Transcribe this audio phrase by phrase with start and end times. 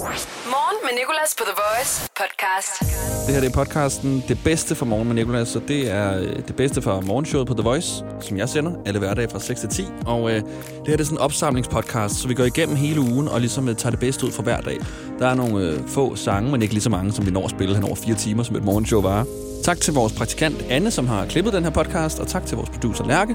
[0.00, 2.80] Morgen med Nicolas på The Voice podcast.
[3.26, 6.36] Det her det er podcasten Det Bedste for Morgen med Nicolas, så det er øh,
[6.48, 9.68] det bedste for morgenshowet på The Voice, som jeg sender alle hverdage fra 6 til
[9.68, 9.84] 10.
[10.06, 10.44] Og øh, det
[10.86, 13.76] her det er sådan en opsamlingspodcast, så vi går igennem hele ugen og ligesom øh,
[13.76, 14.78] tager det bedste ud fra hver dag.
[15.18, 17.50] Der er nogle øh, få sange, men ikke lige så mange, som vi når at
[17.50, 19.26] spille hen over fire timer, som et morgenshow var.
[19.64, 22.70] Tak til vores praktikant Anne, som har klippet den her podcast, og tak til vores
[22.70, 23.34] producer Lærke,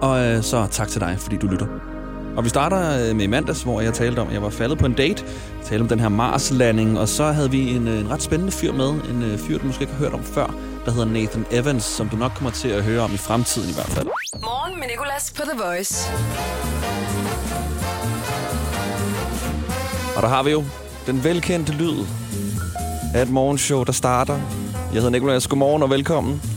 [0.00, 1.95] og øh, så tak til dig, fordi du lytter.
[2.36, 4.86] Og vi starter øh, med mandags, hvor jeg talte om, at jeg var faldet på
[4.86, 5.24] en date.
[5.58, 8.52] Jeg talte om den her Mars-landing, og så havde vi en, øh, en ret spændende
[8.52, 8.88] fyr med.
[8.88, 10.46] En øh, fyr, du måske ikke har hørt om før,
[10.84, 13.74] der hedder Nathan Evans, som du nok kommer til at høre om i fremtiden i
[13.74, 14.06] hvert fald.
[14.42, 16.08] Morgen med Nicolas på The Voice.
[20.16, 20.64] Og der har vi jo
[21.06, 22.06] den velkendte lyd
[23.14, 24.38] af et morgenshow, der starter.
[24.92, 25.46] Jeg hedder Nicolas.
[25.46, 26.55] Godmorgen og velkommen.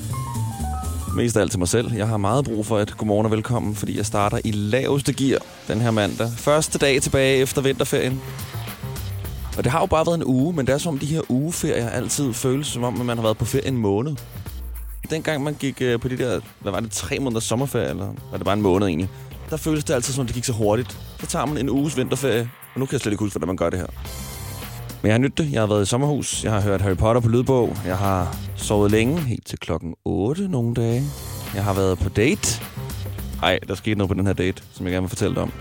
[1.15, 1.93] Mest af alt til mig selv.
[1.93, 5.39] Jeg har meget brug for et godmorgen og velkommen, fordi jeg starter i laveste gear
[5.67, 6.29] den her mandag.
[6.37, 8.21] Første dag tilbage efter vinterferien.
[9.57, 11.21] Og det har jo bare været en uge, men det er som om de her
[11.29, 14.15] ugeferier altid føles som om, at man har været på ferie en måned.
[15.09, 18.37] Dengang man gik øh, på de der, hvad var det, tre måneders sommerferie, eller var
[18.37, 19.09] det bare en måned egentlig,
[19.49, 20.97] der føles det altid som om, det gik så hurtigt.
[21.19, 23.57] Så tager man en uges vinterferie, og nu kan jeg slet ikke huske, hvordan man
[23.57, 23.87] gør det her.
[25.01, 25.51] Men jeg har nyttet det.
[25.53, 26.43] Jeg har været i sommerhus.
[26.43, 27.77] Jeg har hørt Harry Potter på lydbog.
[27.85, 31.03] Jeg har sovet længe, helt til klokken 8 nogle dage.
[31.55, 32.61] Jeg har været på date.
[33.43, 35.51] Ej, der skete noget på den her date, som jeg gerne vil fortælle dig om.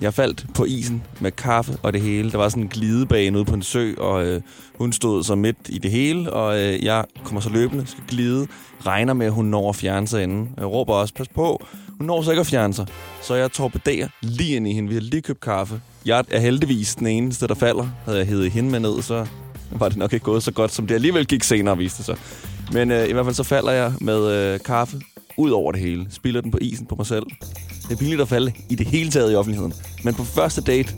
[0.00, 2.30] Jeg faldt på isen med kaffe og det hele.
[2.30, 4.40] Der var sådan en glidebane ude på en sø, og øh,
[4.74, 8.46] hun stod så midt i det hele, og øh, jeg kommer så løbende, skal glide,
[8.86, 10.50] regner med, at hun når at fjerne sig inden.
[10.56, 11.66] Jeg råber også, pas på,
[11.98, 12.86] hun når så ikke at fjerne sig.
[13.22, 14.88] Så jeg torpederer lige ind i hende.
[14.88, 15.80] Vi har lige købt kaffe.
[16.06, 17.88] Jeg er heldigvis den eneste, der falder.
[18.04, 19.26] Havde jeg hævet hende med ned, så
[19.70, 22.16] var det nok ikke gået så godt, som det alligevel gik senere, viste sig.
[22.72, 25.00] Men øh, i hvert fald så falder jeg med øh, kaffe
[25.36, 26.06] ud over det hele.
[26.10, 27.26] Spiller den på isen på mig selv.
[27.82, 29.72] Det er pinligt at falde i det hele taget i offentligheden.
[30.04, 30.94] Men på første date,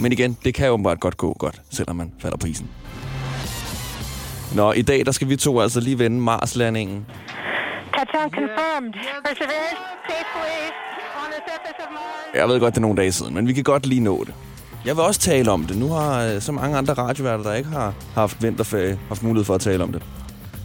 [0.00, 2.68] men igen, det kan jo åbenbart godt gå godt, selvom man falder på isen.
[4.54, 7.06] Nå, i dag der skal vi to altså lige vende Mars-landingen.
[8.00, 8.94] Touchdown confirmed.
[9.24, 10.56] Perseverance safely
[11.20, 12.34] on the surface of Mars.
[12.34, 14.34] Jeg ved godt, det er nogle dage siden, men vi kan godt lige nå det.
[14.84, 15.76] Jeg vil også tale om det.
[15.78, 19.54] Nu har øh, så mange andre radioværter, der ikke har haft vinterferie, haft mulighed for
[19.54, 20.02] at tale om det.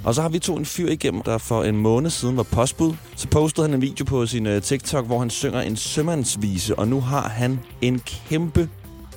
[0.06, 2.94] Og så har vi to en fyr igennem, der for en måned siden var postbud.
[3.16, 6.88] Så postede han en video på sin uh, TikTok, hvor han synger en sømandsvise, og
[6.88, 8.70] nu har han en kæmpe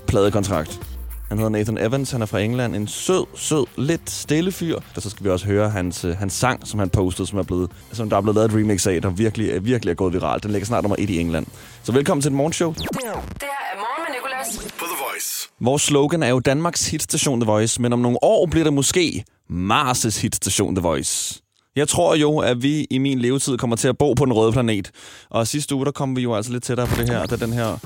[0.06, 0.87] pladekontrakt.
[1.28, 2.76] Han hedder Nathan Evans, han er fra England.
[2.76, 4.76] En sød, sød, lidt stille fyr.
[4.96, 7.42] Og så skal vi også høre hans, uh, hans sang, som han postede, som, er
[7.42, 10.42] blevet, som der er blevet lavet et remix af, der virkelig, virkelig er gået viralt.
[10.42, 11.46] Den ligger snart nummer et i England.
[11.82, 12.72] Så velkommen til et morgenshow.
[12.72, 14.72] Det her er Morgen med Nicolas.
[14.78, 15.48] på The Voice.
[15.60, 19.24] Vores slogan er jo Danmarks hitstation The Voice, men om nogle år bliver det måske
[19.50, 21.42] Mars' hitstation The Voice.
[21.76, 24.52] Jeg tror jo, at vi i min levetid kommer til at bo på den røde
[24.52, 24.90] planet.
[25.30, 27.52] Og sidste uge, der kom vi jo altså lidt tættere på det her, da den
[27.52, 27.78] her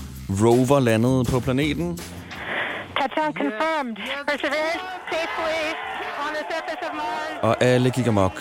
[0.42, 1.98] rover landede på planeten.
[3.02, 3.96] Touchdown confirmed.
[4.28, 4.82] Perseverance
[5.12, 5.60] safely
[6.24, 7.42] on the surface of Mars.
[7.42, 8.40] Og alle gik amok.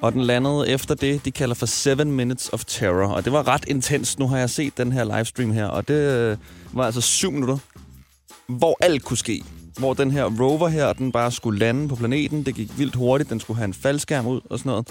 [0.00, 3.08] Og den landede efter det, de kalder for 7 Minutes of Terror.
[3.08, 4.18] Og det var ret intens.
[4.18, 6.36] Nu har jeg set den her livestream her, og det øh,
[6.72, 7.58] var altså 7 minutter,
[8.46, 9.42] hvor alt kunne ske.
[9.78, 12.46] Hvor den her rover her, den bare skulle lande på planeten.
[12.46, 13.30] Det gik vildt hurtigt.
[13.30, 14.88] Den skulle have en faldskærm ud og sådan noget.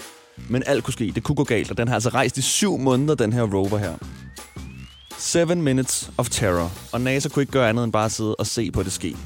[0.48, 1.12] Men alt kunne ske.
[1.14, 1.70] Det kunne gå galt.
[1.70, 3.94] Og den har altså rejst i syv måneder, den her rover her.
[5.18, 6.70] 7 Minutes of Terror.
[6.92, 9.16] Og NASA kunne ikke gøre andet end bare sidde og se på det ske.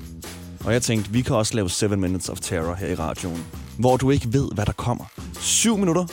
[0.65, 3.47] Og jeg tænkte, vi kan også lave 7 Minutes of Terror her i radioen.
[3.79, 5.05] Hvor du ikke ved, hvad der kommer.
[5.41, 6.07] 7 minutter,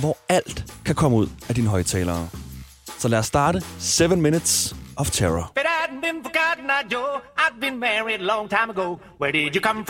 [0.00, 2.28] hvor alt kan komme ud af dine højtalere.
[2.98, 5.52] Så lad os starte 7 Minutes of Terror.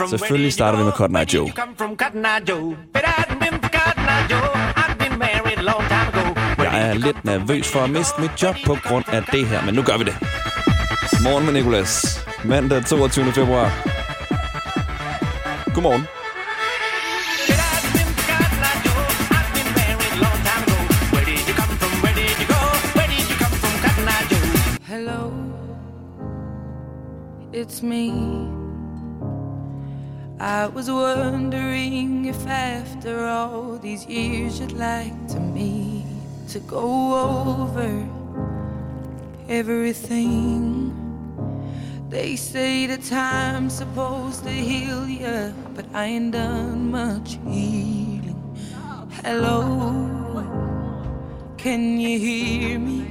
[0.09, 1.51] Selvfølgelig starter vi med Cotton Eye Joe.
[3.61, 4.58] Cotton Eye Joe?
[6.71, 7.39] Jeg er did you lidt come from?
[7.39, 10.03] nervøs for at miste mit job på grund af det her, men nu gør vi
[10.03, 10.15] det.
[11.23, 12.25] Morgen med Nicolas.
[12.45, 13.25] Mandag 22.
[13.33, 13.67] februar.
[15.73, 16.01] Godmorgen.
[17.49, 19.03] But I've been for Cotton Eye Joe.
[19.37, 20.77] I've been married a long time ago.
[21.13, 21.91] Where did you come from?
[22.03, 22.61] Where did you go?
[22.97, 24.45] Where did you come from, Cotton Eye Joe?
[24.93, 25.21] Hello,
[27.59, 28.05] it's me.
[30.39, 35.71] I was wondering if after all these years you'd like to me
[36.49, 37.13] to go
[37.61, 38.07] over
[39.47, 40.95] everything.
[42.09, 48.57] They say the time's supposed to heal you, but I ain't done much healing.
[49.23, 50.43] Hello,
[51.57, 53.05] can you hear me?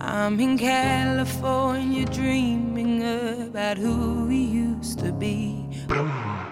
[0.00, 3.02] I'm in California dreaming
[3.42, 5.68] about who we used to be.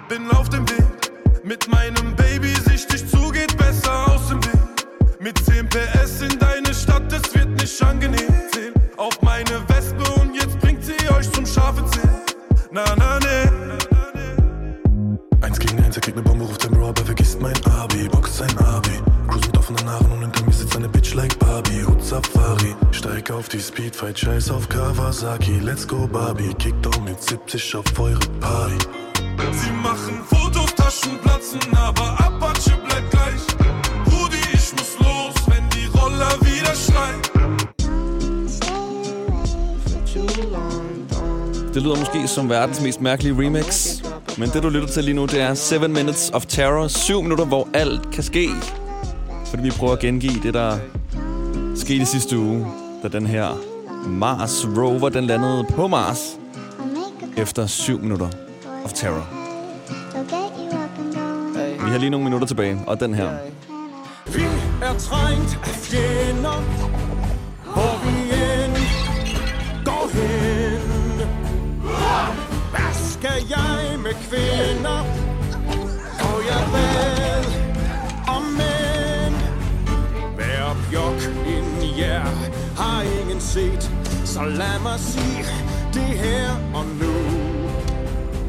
[0.08, 1.12] Bin auf dem Weg
[1.42, 3.30] mit meinem Baby, sichtig zu,
[5.22, 8.26] Mit 10 PS in deine Stadt, es wird nicht angenehm.
[8.52, 12.10] Zähl auf meine Wespe und jetzt bringt sie euch zum scharfen Ziel.
[12.72, 13.78] Na, na, ne.
[15.40, 18.08] Eins gegen eins, er kriegt ne Bombe, ruft sein Bro, aber vergisst mein Abi.
[18.08, 19.00] Boxt sein Abi.
[19.28, 21.84] Cruise mit offenen Haaren und hinter mir sitzt eine Bitch like Barbie.
[21.84, 22.74] Hut Safari.
[22.90, 25.60] Steig auf die Speedfight, scheiß auf Kawasaki.
[25.60, 26.52] Let's go, Barbie.
[26.54, 28.78] Kickdown mit 70 auf eure Party.
[29.52, 34.11] Sie machen Fotos, Taschen platzen, aber Apache bleibt gleich.
[34.76, 37.22] Muss los, wenn die Roller wieder schreien.
[41.74, 43.96] Det lyder måske som verdens mest mærkelige remix.
[44.38, 46.88] Men det, du lytter til lige nu, det er 7 Minutes of Terror.
[46.88, 48.48] 7 minutter, hvor alt kan ske.
[49.46, 50.78] Fordi vi prøver at gengive det, der
[51.76, 52.66] skete sidste uge,
[53.02, 53.48] da den her
[54.06, 56.38] Mars rover, den landede på Mars
[57.36, 58.28] efter 7 minutter
[58.84, 59.26] of Terror.
[61.84, 63.28] Vi har lige nogle minutter tilbage, og den her.
[64.26, 64.44] Vi
[64.82, 66.60] er trængt af fjender,
[67.72, 68.76] hvor vi end
[69.84, 70.82] går hen.
[72.70, 75.00] Hvad skal jeg med kvinder?
[76.28, 77.44] Og jeg ved
[78.28, 79.36] om mænd.
[80.36, 82.26] Hver bjok ind i jer
[82.76, 83.90] har ingen set.
[84.24, 85.44] Så lad mig sige
[85.94, 87.14] det her og nu.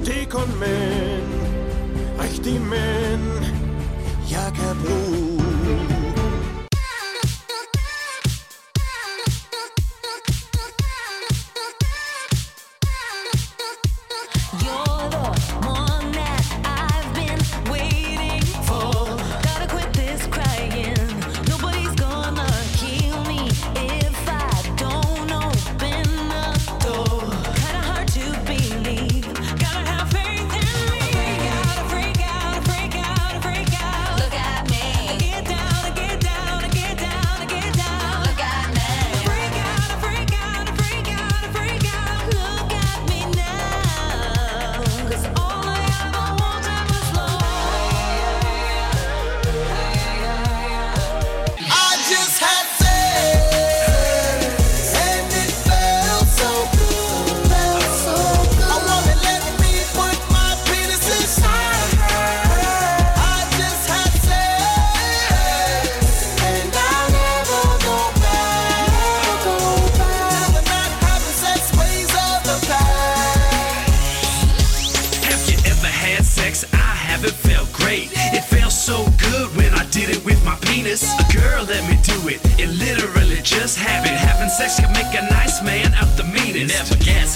[0.06, 1.30] Det er kun mænd,
[2.24, 3.46] rigtige mænd,
[4.32, 5.33] jeg kan bruge.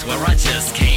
[0.08, 0.87] Where I just came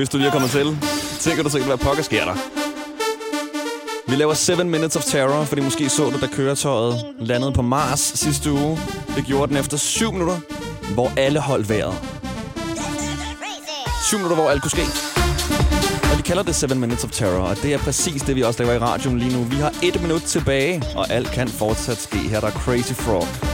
[0.00, 0.78] Hvis du lige er kommet til,
[1.20, 2.34] tænker du sikkert, hvad pokker sker der.
[4.10, 8.00] Vi laver 7 Minutes of Terror, fordi måske så du, da køretøjet landede på Mars
[8.00, 8.78] sidste uge.
[9.16, 10.40] Det gjorde den efter 7 minutter,
[10.94, 11.94] hvor alle holdt vejret.
[14.08, 14.86] 7 minutter, hvor alt kunne ske.
[16.12, 18.62] Og de kalder det 7 Minutes of Terror, og det er præcis det, vi også
[18.62, 19.44] laver i radioen lige nu.
[19.44, 22.18] Vi har et minut tilbage, og alt kan fortsat ske.
[22.18, 23.49] Her der er Crazy Frog.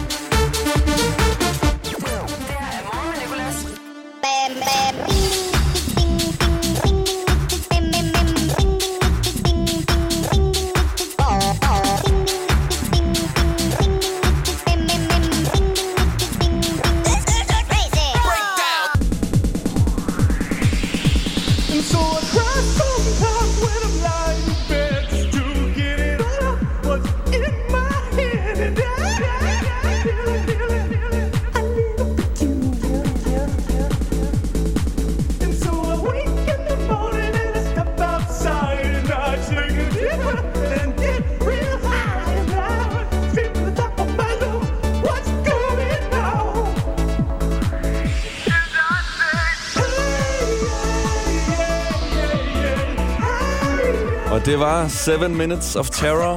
[54.57, 56.37] Det var 7 Minutes of Terror.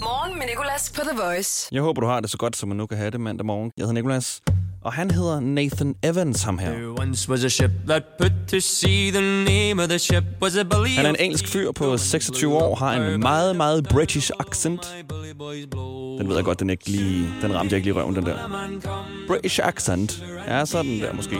[0.00, 1.68] Morgen med Nicolas på The Voice.
[1.72, 3.72] Jeg håber, du har det så godt, som man nu kan have det mandag morgen.
[3.76, 4.40] Jeg hedder Nicolas,
[4.82, 6.70] og han hedder Nathan Evans, ham her.
[6.70, 9.10] There once was a ship that put to sea.
[9.10, 10.90] The name of the ship was a bully.
[10.90, 14.94] Han er en engelsk fyr på 26 år, har en meget, meget British accent.
[16.18, 18.36] Den ved jeg godt, den, ikke lige, den ramte jeg ikke lige røven, den der.
[19.26, 20.24] British accent.
[20.48, 21.36] Ja, sådan der måske.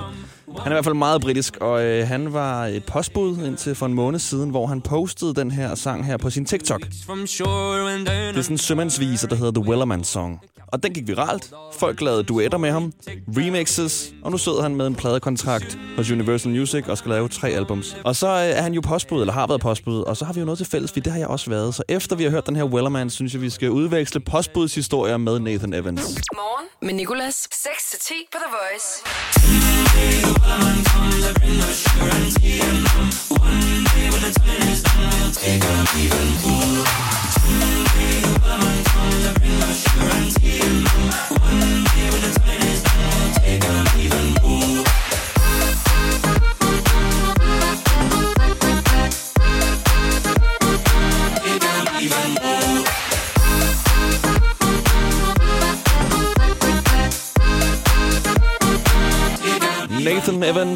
[0.62, 3.86] Han er i hvert fald meget britisk, og øh, han var et postbud indtil for
[3.86, 6.80] en måned siden, hvor han postede den her sang her på sin TikTok.
[6.80, 10.40] Det er sådan en sømandsviser, der hedder The Wellerman Song.
[10.72, 11.52] Og den gik viralt.
[11.72, 12.92] Folk lavede duetter med ham,
[13.36, 17.48] remixes, og nu sidder han med en pladekontrakt hos Universal Music og skal lave tre
[17.48, 17.96] albums.
[18.04, 20.40] Og så øh, er han jo postbud, eller har været postbud, og så har vi
[20.40, 21.74] jo noget til fælles, fordi det har jeg også været.
[21.74, 25.38] Så efter vi har hørt den her Wellerman, synes jeg, vi skal udveksle postbudshistorier med
[25.38, 26.00] Nathan Evans.
[26.34, 27.48] Morgen med Nicolas.
[27.54, 29.00] 6-10 på The Voice.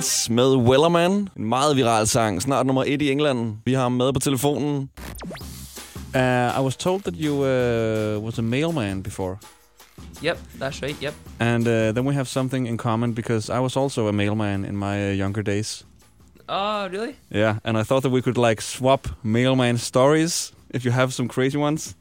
[0.04, 1.28] Nathan med Wellerman.
[1.36, 2.42] En meget viral sang.
[2.42, 3.56] Snart nummer et i England.
[3.64, 4.90] Vi har ham med på telefonen.
[6.14, 9.36] Uh, I was told that you uh, was a mailman before.
[10.24, 11.02] Yep, that's right.
[11.02, 11.14] Yep.
[11.40, 14.76] And uh, then we have something in common because I was also a mailman in
[14.76, 15.84] my uh, younger days.
[16.48, 17.16] Oh, really?
[17.30, 21.28] Yeah, and I thought that we could like swap mailman stories if you have some
[21.28, 21.94] crazy ones.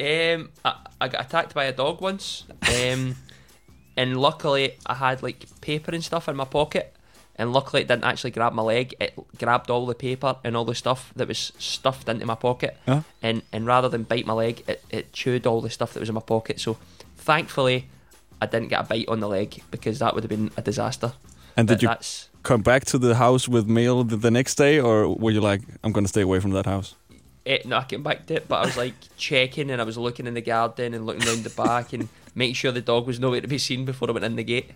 [0.00, 2.44] Um, I, I got attacked by a dog once.
[2.62, 3.16] Um,
[3.96, 6.94] and luckily I had like paper and stuff in my pocket.
[7.38, 8.94] And luckily it didn't actually grab my leg.
[9.00, 12.76] It grabbed all the paper and all the stuff that was stuffed into my pocket.
[12.86, 13.02] Yeah.
[13.22, 16.08] And and rather than bite my leg, it, it chewed all the stuff that was
[16.08, 16.60] in my pocket.
[16.60, 16.78] So
[17.16, 17.88] thankfully
[18.42, 21.12] I didn't get a bite on the leg because that would have been a disaster.
[21.56, 24.54] And did But you that's come back to the house with mail the, the next
[24.56, 26.94] day, or were you like, I'm going to stay away from that house?
[27.44, 29.96] it, no, I came back to it, but I was like checking and I was
[29.96, 33.18] looking in the garden and looking round the back and making sure the dog was
[33.18, 34.70] nowhere to be seen before I went in the gate.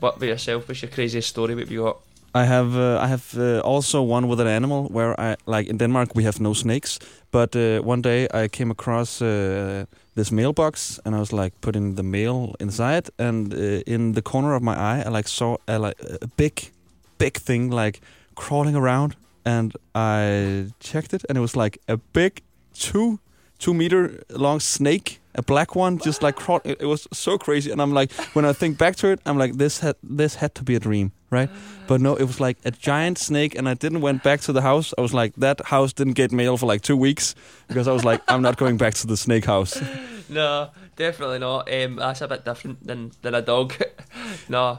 [0.00, 0.68] What about yourself?
[0.68, 1.54] What's your craziest story?
[1.54, 1.96] What have you got?
[2.34, 5.78] I have uh, I have uh, also one with an animal where I like in
[5.78, 6.98] Denmark we have no snakes,
[7.30, 11.96] but uh, one day I came across uh, this mailbox and I was like putting
[11.96, 15.78] the mail inside, and uh, in the corner of my eye I like saw a,
[15.78, 16.70] like a big,
[17.18, 18.00] big thing like
[18.34, 22.42] crawling around, and I checked it and it was like a big
[22.74, 23.18] two
[23.58, 26.36] two meter long snake, a black one, just like.
[26.64, 29.38] It, it was so crazy, and I'm like, when I think back to it, I'm
[29.38, 31.50] like, this had this had to be a dream, right?
[31.86, 34.62] But no, it was like a giant snake, and I didn't went back to the
[34.62, 34.94] house.
[34.98, 37.34] I was like, that house didn't get mail for like two weeks
[37.68, 39.82] because I was like, I'm not going back to the snake house.
[40.30, 41.68] No, definitely not.
[41.72, 43.74] Um, that's a bit different than, than a dog.
[44.48, 44.78] no.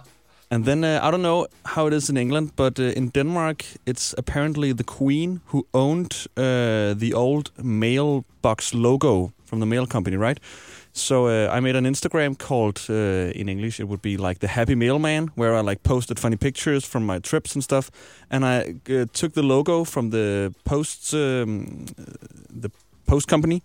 [0.50, 3.66] And then uh, I don't know how it is in England, but uh, in Denmark,
[3.86, 10.16] it's apparently the Queen who owned uh, the old mailbox logo from the mail company,
[10.18, 10.40] right?
[10.94, 14.48] So uh, I made an Instagram called, uh, in English, it would be like the
[14.48, 17.92] Happy Mailman, where I like posted funny pictures from my trips and stuff.
[18.30, 21.86] And I uh, took the logo from the posts, um,
[22.62, 22.70] the
[23.06, 23.62] post company,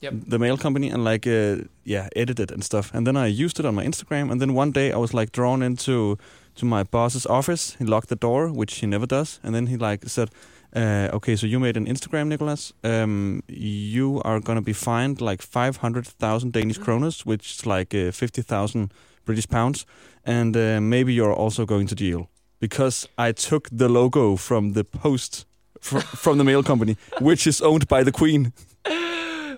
[0.00, 0.14] Yep.
[0.28, 2.90] the mail company, and like uh, yeah, edited and stuff.
[2.94, 4.30] And then I used it on my Instagram.
[4.30, 6.16] And then one day I was like drawn into
[6.56, 7.76] to my boss's office.
[7.78, 9.40] He locked the door, which he never does.
[9.42, 10.28] And then he like said,
[10.76, 12.72] uh, "Okay, so you made an Instagram, Nicholas.
[12.84, 17.94] Um, you are gonna be fined like five hundred thousand Danish kroners, which is like
[17.94, 18.92] uh, fifty thousand
[19.24, 19.86] British pounds,
[20.24, 22.28] and uh, maybe you're also going to jail
[22.60, 25.46] because I took the logo from the post."
[25.80, 28.52] fr- From the mail company, which is owned by the Queen.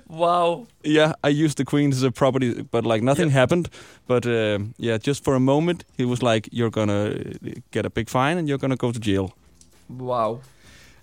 [0.09, 0.67] Wow.
[0.85, 3.69] Yeah, I used the Queen's a property, but like nothing happened.
[4.07, 7.91] But uh, yeah, just for a moment, he was like, "You're gonna uh, get a
[7.91, 9.33] big fine and you're gonna go to jail."
[9.89, 10.41] Wow.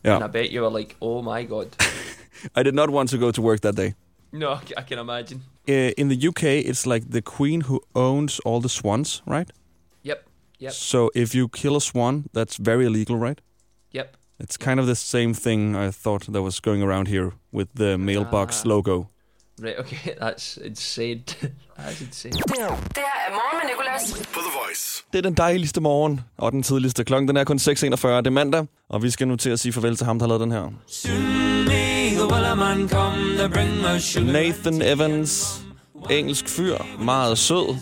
[0.04, 0.16] Yeah.
[0.16, 1.68] And I bet you were like, oh my god.
[2.56, 3.94] I did not want to go to work that day.
[4.32, 5.42] no, I can imagine.
[5.70, 9.52] Uh, in the UK, it's like the Queen who owns all the swans, right?
[10.04, 10.24] Yep.
[10.60, 10.72] Yep.
[10.74, 13.40] So if you kill a swan, that's very illegal, right?
[13.92, 14.18] Yep.
[14.40, 17.98] It's kind of the same thing I thought that was going around here with the
[17.98, 18.70] mailbox Ah.
[18.70, 19.08] logo.
[19.64, 21.24] Right, okay, that's insane.
[21.78, 22.34] that's insane.
[22.34, 22.66] Det her
[23.28, 24.14] er morgen med Nicolas.
[24.14, 25.04] På The Voice.
[25.14, 27.68] Det er den dejligste morgen, og den tidligste klokken, den er kun 6.41.
[27.68, 30.28] Det er mandag, og vi skal nu til at sige farvel til ham, der har
[30.28, 30.62] lavet den her.
[34.32, 35.62] Nathan Evans,
[36.10, 37.76] engelsk fyr, meget sød,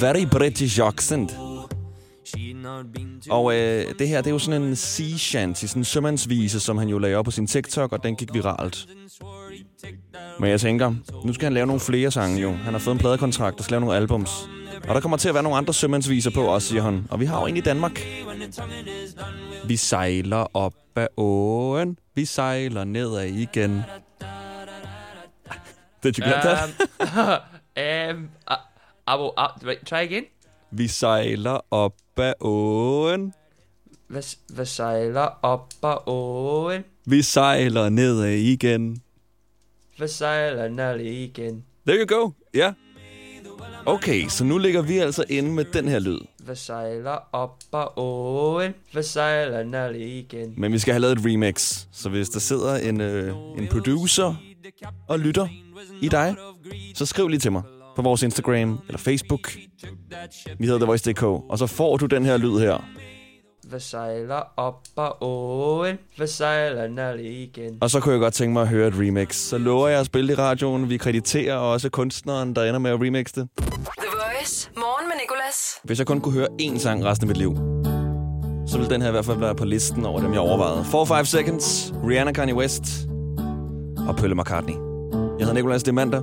[0.00, 1.36] very British accent.
[3.30, 6.78] Og øh, det her, det er jo sådan en sea shanty, sådan en sømandsvise, som
[6.78, 8.86] han jo lagde op på sin TikTok, og den gik viralt.
[10.38, 10.94] Men jeg tænker,
[11.24, 12.52] nu skal han lave nogle flere sange jo.
[12.52, 14.30] Han har fået en pladekontrakt og skal lave nogle albums.
[14.88, 17.06] Og der kommer til at være nogle andre sømandsviser på også, siger han.
[17.10, 18.00] Og vi har jo en i Danmark.
[19.64, 21.98] Vi sejler op ad åen.
[22.14, 23.82] Vi sejler nedad igen.
[26.02, 26.68] Did you get that?
[27.00, 28.56] Um, um, I,
[29.08, 30.24] I will, uh, wait, try again.
[30.70, 33.34] Vi sejler op ad åen.
[34.08, 34.22] Hvad,
[34.54, 36.84] hvad sejler op ad åen?
[37.06, 39.02] Vi sejler nedad igen.
[40.00, 41.64] Hvad sejler ned igen?
[41.86, 42.30] There you go.
[42.54, 42.58] Ja.
[42.58, 42.74] Yeah.
[43.86, 46.18] Okay, så nu ligger vi altså inde med den her lyd.
[46.44, 48.74] Hvad sejler op ad åen?
[48.92, 50.54] Hvad sejler igen?
[50.56, 51.86] Men vi skal have lavet et remix.
[51.92, 54.34] Så hvis der sidder en, øh, en producer
[55.08, 55.48] og lytter
[56.00, 56.36] i dig,
[56.94, 57.62] så skriv lige til mig
[57.96, 59.52] på vores Instagram eller Facebook.
[60.58, 62.84] Vi hedder The Voice.dk, og så får du den her lyd her.
[63.70, 65.98] Hvad sejler op ad åen?
[66.16, 67.78] Hvad sejler igen?
[67.80, 69.36] Og så kunne jeg godt tænke mig at høre et remix.
[69.36, 70.88] Så lover jeg at spille det i radioen.
[70.88, 73.48] Vi krediterer også kunstneren, der ender med at remixe det.
[73.56, 73.66] The
[74.12, 74.70] Voice.
[74.76, 75.80] Morgen med Nicolas.
[75.84, 77.56] Hvis jeg kun kunne høre én sang resten af mit liv,
[78.66, 80.80] så ville den her i hvert fald være på listen over dem, jeg overvejede.
[81.22, 82.84] 4-5 Seconds, Rihanna Kanye West
[84.08, 84.74] og Pølle McCartney.
[85.14, 86.22] Jeg hedder Nicolas, det er mandag,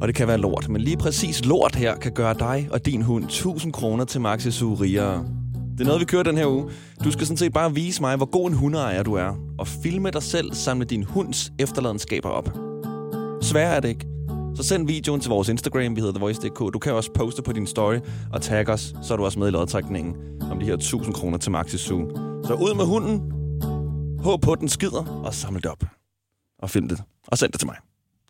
[0.00, 0.68] og det kan være lort.
[0.68, 4.64] Men lige præcis lort her kan gøre dig og din hund 1000 kroner til Maxi
[4.64, 5.43] rigere.
[5.74, 6.70] Det er noget, vi kører den her uge.
[7.04, 10.10] Du skal sådan set bare vise mig, hvor god en hundeejer du er, og filme
[10.10, 12.48] dig selv samle din hunds efterladenskaber op.
[13.42, 14.06] Sværere er det ikke.
[14.56, 16.58] Så send videoen til vores Instagram, vi hedder TheVoice.dk.
[16.58, 17.98] Du kan også poste på din story
[18.32, 20.14] og tagge os, så er du også med i lodtrækningen
[20.50, 22.10] om de her 1000 kroner til Maxi Zoo.
[22.46, 23.32] Så ud med hunden,
[24.22, 25.84] håb på, at den skider, og samle det op.
[26.62, 27.76] Og film det, og send det til mig.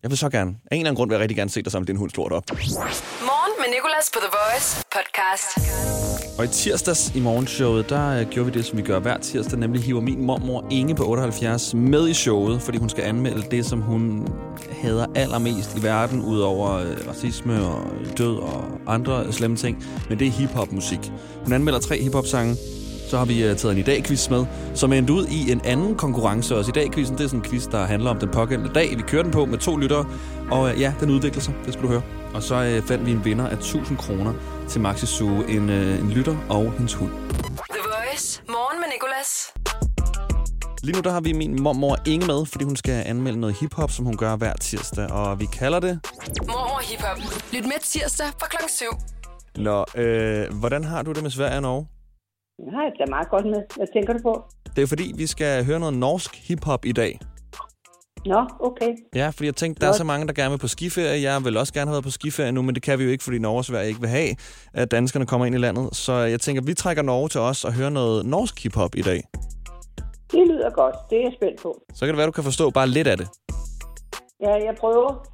[0.02, 0.50] Jeg vil så gerne.
[0.50, 2.32] Af en eller anden grund vil jeg rigtig gerne se dig samle din hund stort
[2.32, 2.44] op.
[2.50, 6.13] Morgen med Nicolas på The Voice podcast.
[6.38, 9.58] Og i tirsdags i morgenshowet, der øh, gjorde vi det, som vi gør hver tirsdag,
[9.58, 13.66] nemlig hiver min mormor Inge på 78 med i showet, fordi hun skal anmelde det,
[13.66, 14.28] som hun
[14.82, 19.84] hader allermest i verden, udover øh, racisme og død og andre slemme ting.
[20.08, 21.12] Men det er hiphop-musik.
[21.44, 22.56] Hun anmelder tre hiphop-sange.
[23.08, 25.94] Så har vi øh, taget en i dag-quiz med, som er ud i en anden
[25.94, 26.70] konkurrence også.
[26.70, 28.96] I dag-quizzen, det er sådan en quiz, der handler om den pågældende dag.
[28.96, 30.06] Vi kører den på med to lyttere,
[30.50, 32.02] og øh, ja, den udvikler sig, det skal du høre.
[32.34, 34.32] Og så øh, fandt vi en vinder af 1000 kroner
[34.68, 37.10] til Maxi Zoo, en, uh, en lytter og hendes hund.
[37.74, 38.42] The Voice.
[38.48, 39.54] Morgen med Nicolas.
[40.82, 43.90] Lige nu der har vi min mormor Inge med, fordi hun skal anmelde noget hiphop,
[43.90, 45.10] som hun gør hver tirsdag.
[45.10, 46.00] Og vi kalder det...
[46.46, 47.18] Mormor Hip Hop.
[47.52, 48.84] Lyt med tirsdag fra klokken 7.
[49.56, 51.86] Nå, øh, hvordan har du det med Sverige og Norge?
[52.58, 53.60] Jeg har det da meget godt med.
[53.76, 54.44] Hvad tænker du på?
[54.76, 57.20] Det er fordi, vi skal høre noget norsk hiphop i dag.
[58.26, 58.92] Nå, okay.
[59.14, 61.22] Ja, fordi jeg tænkte, der er så mange, der gerne vil på skiferie.
[61.22, 63.24] Jeg vil også gerne have været på skiferie nu, men det kan vi jo ikke,
[63.24, 64.34] fordi Norge og Sverige ikke vil have,
[64.74, 65.96] at danskerne kommer ind i landet.
[65.96, 69.22] Så jeg tænker, vi trækker Norge til os og hører noget norsk hiphop i dag.
[70.30, 70.94] Det lyder godt.
[71.10, 71.80] Det er jeg spændt på.
[71.94, 73.28] Så kan det være, du kan forstå bare lidt af det.
[74.40, 75.26] Ja, jeg prøver.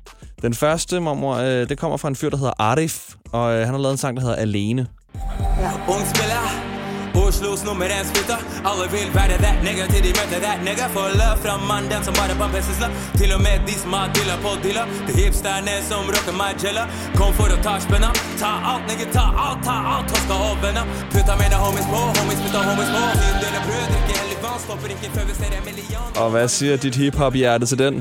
[0.43, 3.69] Den første, mormor, øh, det kommer fra en fyr, der hedder Arif, og øh, han
[3.75, 4.87] har lavet en sang, der hedder Alene.
[6.15, 6.70] Spiller
[7.31, 8.39] Oslos nummer en spytter
[8.69, 10.85] Alle vil være that nigga til de møter that nigga.
[10.97, 13.93] Få løp fra mann, den som bare pumper sin slapp Til og med de som
[13.99, 14.85] har dilla på dilla.
[15.07, 16.85] Det hipsterne som rocker Magella
[17.19, 18.11] Kom for å ta spenna.
[18.43, 20.07] Ta alt, nigga, ta alt, ta alt.
[20.11, 23.03] Toska og venner Putta mine homies på, homies putta homies på.
[23.23, 26.09] Min dere brød, drikker hellig vann Stopper ikke før vi ser en million.
[26.23, 27.95] Og hvad siger dit hiphop-hjerte til den?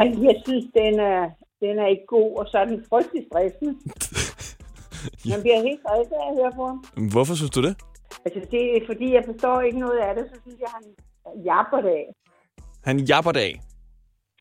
[0.00, 1.20] Ej, jeg synes, den er,
[1.64, 3.72] den er ikke god, og så er den frygtelig stressende.
[5.30, 6.78] Man bliver helt stresset af at høre på ham.
[7.14, 7.74] Hvorfor synes du det?
[8.24, 10.84] Altså, det er fordi, jeg forstår ikke noget af det, så synes jeg, han
[11.44, 12.06] japper det af.
[12.84, 13.60] Han japper det af.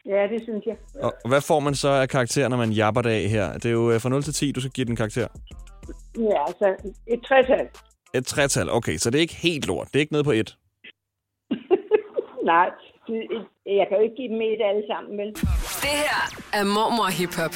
[0.05, 0.77] Ja, det synes jeg.
[1.03, 3.53] Og hvad får man så af karakter, når man japper det af her?
[3.53, 5.27] Det er jo øh, fra 0 til 10, du skal give den karakter.
[6.17, 6.75] Ja, altså,
[7.07, 7.67] et tretal.
[8.13, 9.87] Et tretal, okay, så det er ikke helt lort.
[9.87, 10.57] Det er ikke nede på et.
[12.51, 12.69] Nej,
[13.65, 15.33] jeg kan jo ikke give dem et alle sammen, vel?
[15.83, 16.19] Det her
[16.53, 17.55] er Mormor Hip Hop.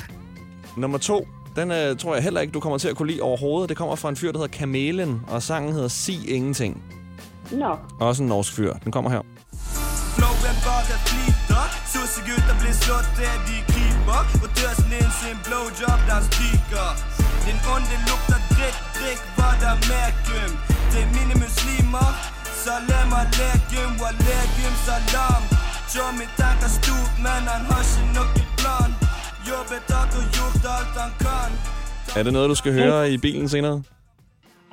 [0.78, 1.18] Nummer to,
[1.56, 3.70] den øh, tror jeg heller ikke, du kommer til at kunne lide overhovedet.
[3.70, 6.84] Det kommer fra en fyr, der hedder Kamelen, og sangen hedder Sig Ingenting.
[7.52, 7.78] Nå.
[8.00, 8.74] Også en norsk fyr.
[8.74, 9.22] Den kommer her.
[10.16, 16.24] Flowen bare flyter Sossegutter blir slått, det de kryper Og døsen din sin blowjob, den
[16.30, 16.90] stryker
[17.46, 22.10] Din ånde lukter dritt, drikk hva det er mine muslimer
[22.64, 25.44] Salam aleikum, walaikum salam
[25.94, 29.09] Johnny tenker stort, men han har ikke noe plan
[32.18, 33.84] Er det noget, du skal høre i bilen senere?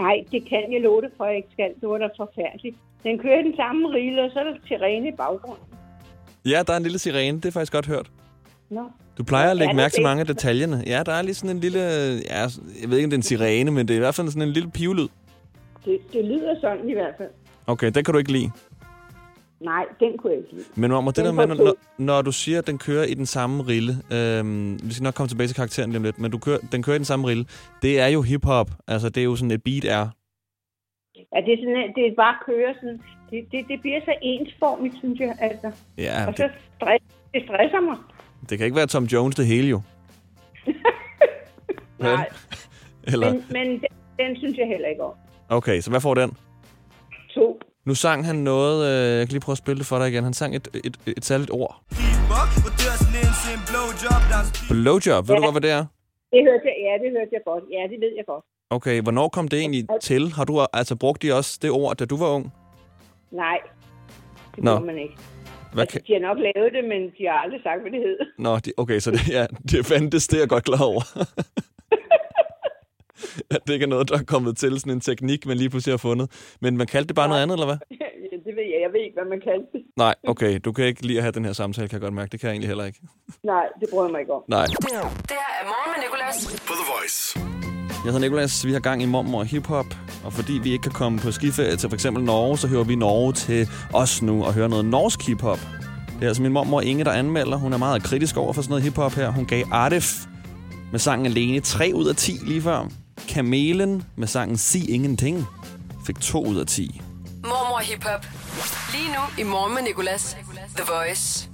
[0.01, 1.71] Nej, det kan jeg love det for, jeg ikke skal.
[1.81, 2.77] Det var da forfærdeligt.
[3.03, 5.65] Den kører den samme rille, og så er der sirene i baggrunden.
[6.45, 7.37] Ja, der er en lille sirene.
[7.41, 8.11] Det er faktisk godt hørt.
[8.71, 8.81] Nå.
[9.19, 10.03] Du plejer at lægge det mærke til det?
[10.03, 10.83] mange af detaljerne.
[10.87, 11.81] Ja, der er lige sådan en lille...
[12.31, 12.41] Ja,
[12.81, 14.43] jeg ved ikke, om det er en sirene, men det er i hvert fald sådan
[14.43, 15.09] en lille pivlyd.
[15.85, 17.31] Det, det lyder sådan i hvert fald.
[17.67, 18.51] Okay, den kan du ikke lide.
[19.61, 20.65] Nej, den kunne jeg ikke lide.
[20.77, 23.63] Men om det der med, når, når, du siger, at den kører i den samme
[23.63, 26.59] rille, øhm, vi skal nok komme tilbage til karakteren lige om lidt, men du kører,
[26.73, 27.45] den kører i den samme rille,
[27.83, 28.71] det er jo hip-hop.
[28.89, 30.09] Altså, det er jo sådan et beat er.
[31.17, 33.01] Ja, det er, sådan, det er bare køre sådan...
[33.31, 35.71] Det, det, det bliver så ensformigt, synes jeg, altså.
[35.99, 37.97] Ja, og så det, stress, det stresser mig.
[38.51, 39.81] det kan ikke være Tom Jones det hele jo.
[41.99, 42.29] Nej.
[43.13, 43.87] Eller, Men, men den,
[44.19, 45.13] den synes jeg heller ikke om.
[45.49, 46.37] okay, så hvad får den?
[47.35, 47.61] To.
[47.87, 50.25] Nu sang han noget, øh, jeg kan lige prøve at spille det for dig igen.
[50.25, 51.83] Han sang et, et, et, et særligt ord.
[54.71, 55.47] Blowjob, ved du Ja.
[55.47, 55.85] godt, hvad det er?
[56.33, 57.65] Det hørte jeg, ja, det hørte jeg godt.
[57.77, 58.45] Ja, det ved jeg godt.
[58.71, 60.33] Okay, hvornår kom det egentlig til?
[60.33, 62.53] Har du altså brugt de også det ord, da du var ung?
[63.31, 63.59] Nej,
[64.57, 64.79] det Nå.
[64.79, 64.85] Nå.
[64.87, 65.15] man ikke.
[65.73, 66.03] Hvad Altså, kan...
[66.07, 68.19] de har nok lavet det, men de har aldrig sagt, hvad det hed.
[68.39, 71.03] Nå, de, okay, så det, ja, det fandtes, det er jeg godt klar over.
[73.55, 75.93] at det ikke er noget, der er kommet til, sådan en teknik, man lige pludselig
[75.93, 76.57] har fundet.
[76.61, 77.77] Men man kaldte det bare noget andet, eller hvad?
[78.37, 78.81] Ja, det ved jeg.
[78.85, 79.83] Jeg ved ikke, hvad man kalder det.
[79.97, 82.31] Nej, okay, du kan ikke lige have den her samtale, kan jeg godt mærke.
[82.33, 82.99] Det kan jeg egentlig heller ikke.
[83.53, 84.43] Nej, det bryder jeg mig ikke om.
[84.49, 84.67] Nej.
[84.67, 84.99] Det her
[85.61, 86.37] er morgen med Nicolas.
[86.69, 87.39] På The Voice.
[88.05, 89.87] Jeg hedder Nicolas, vi har gang i mormor og hiphop,
[90.25, 92.95] og fordi vi ikke kan komme på skiferie til for eksempel Norge, så hører vi
[92.95, 95.59] Norge til os nu og hører noget norsk hiphop.
[96.17, 97.57] Det er altså min mormor Inge, der anmelder.
[97.57, 99.31] Hun er meget kritisk over for sådan noget hiphop her.
[99.31, 100.13] Hun gav Artif
[100.93, 102.89] med sangen Alene 3 ud af 10 lige før.
[103.29, 105.47] Kamelen med sangen Sig Ingenting
[106.07, 107.01] fik 2 ud af 10.
[107.43, 108.27] Mormor Hip Hop.
[108.93, 110.37] Lige nu i morgen med Nicolas.
[110.77, 111.49] The Voice.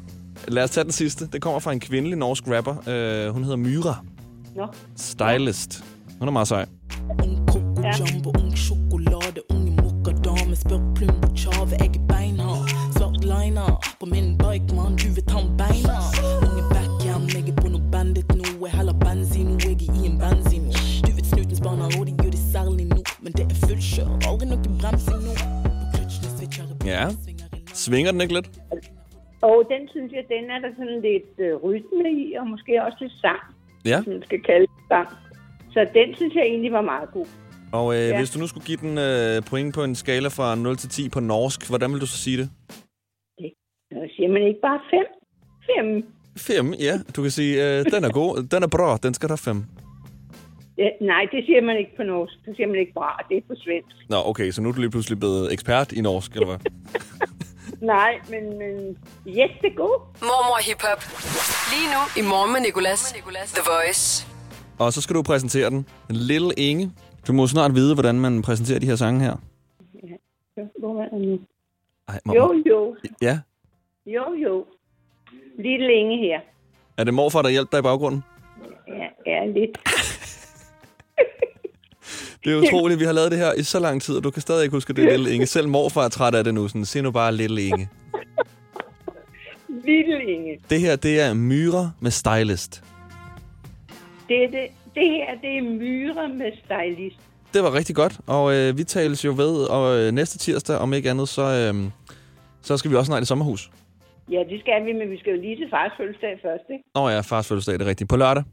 [0.48, 1.26] Lad os tage den sidste.
[1.26, 2.72] Det kommer fra en kvindelig norsk rapper.
[2.72, 3.96] Uh, hun hedder Myra.
[4.56, 4.66] Nå.
[4.96, 5.84] Stylist.
[6.18, 6.66] Hun er meget sej.
[7.82, 7.92] Ja.
[12.08, 14.38] Beinhard Svart liner på min
[26.86, 27.08] Ja.
[27.74, 28.50] Svinger den ikke lidt?
[29.42, 32.98] Og den synes jeg, den er der sådan lidt øh, rytme i, og måske også
[33.00, 33.40] lidt sang,
[33.84, 33.98] Ja.
[34.04, 35.08] som man skal kalde det sang.
[35.72, 37.26] Så den synes jeg egentlig var meget god.
[37.72, 38.18] Og øh, ja.
[38.18, 41.08] Hvis du nu skulle give den øh, point på en skala fra 0 til 10
[41.08, 42.50] på norsk, hvordan vil du så sige det?
[43.92, 45.06] Så siger man ikke bare fem?
[45.70, 45.86] Fem.
[46.36, 46.94] 5, ja.
[47.16, 49.64] Du kan sige, øh, den er god, den er bra, den skal der 5.
[50.82, 52.34] Ja, nej, det siger man ikke på norsk.
[52.46, 53.10] Det siger man ikke bra.
[53.28, 53.96] Det er på svensk.
[54.08, 56.58] Nå, okay, så nu er du lige pludselig blevet ekspert i norsk, eller hvad?
[57.94, 58.74] Nej, men, men
[59.26, 59.96] yes, det er god.
[60.28, 61.00] Mormor Hip Hop.
[61.72, 63.00] Lige nu i morgen med Nicolas.
[63.58, 64.26] The Voice.
[64.78, 65.86] Og så skal du præsentere den.
[66.10, 66.90] Little Inge.
[67.26, 69.36] Du må snart vide, hvordan man præsenterer de her sange her.
[70.78, 71.38] Hvor er den nu?
[72.08, 72.96] Ej, må, Jo, jo.
[73.22, 73.38] Ja.
[74.06, 74.66] Jo, jo.
[75.58, 76.40] Lidt længe her.
[76.98, 78.24] Er det morfar, der hjælper dig i baggrunden?
[78.88, 79.78] Ja, ja lidt.
[82.44, 84.42] Det er utroligt, vi har lavet det her i så lang tid, og du kan
[84.42, 85.46] stadig ikke huske, det Little Inge.
[85.46, 86.68] Selv morfar er træt af det nu.
[86.68, 87.88] Sådan, se nu bare Little Inge.
[89.84, 90.58] Lidt længe.
[90.70, 92.84] Det her, det er Myra med Stylist.
[94.28, 97.20] Det, er det, det her, det er myre med stylist.
[97.54, 100.92] Det var rigtig godt, og øh, vi tales jo ved og øh, næste tirsdag, om
[100.92, 101.90] ikke andet, så, øh,
[102.62, 103.70] så skal vi også snart i sommerhus.
[104.30, 106.84] Ja, det skal vi, men vi skal jo lige til fars fødselsdag først, ikke?
[106.94, 108.10] Nå ja, fars fødselsdag, det er rigtigt.
[108.10, 108.44] På lørdag.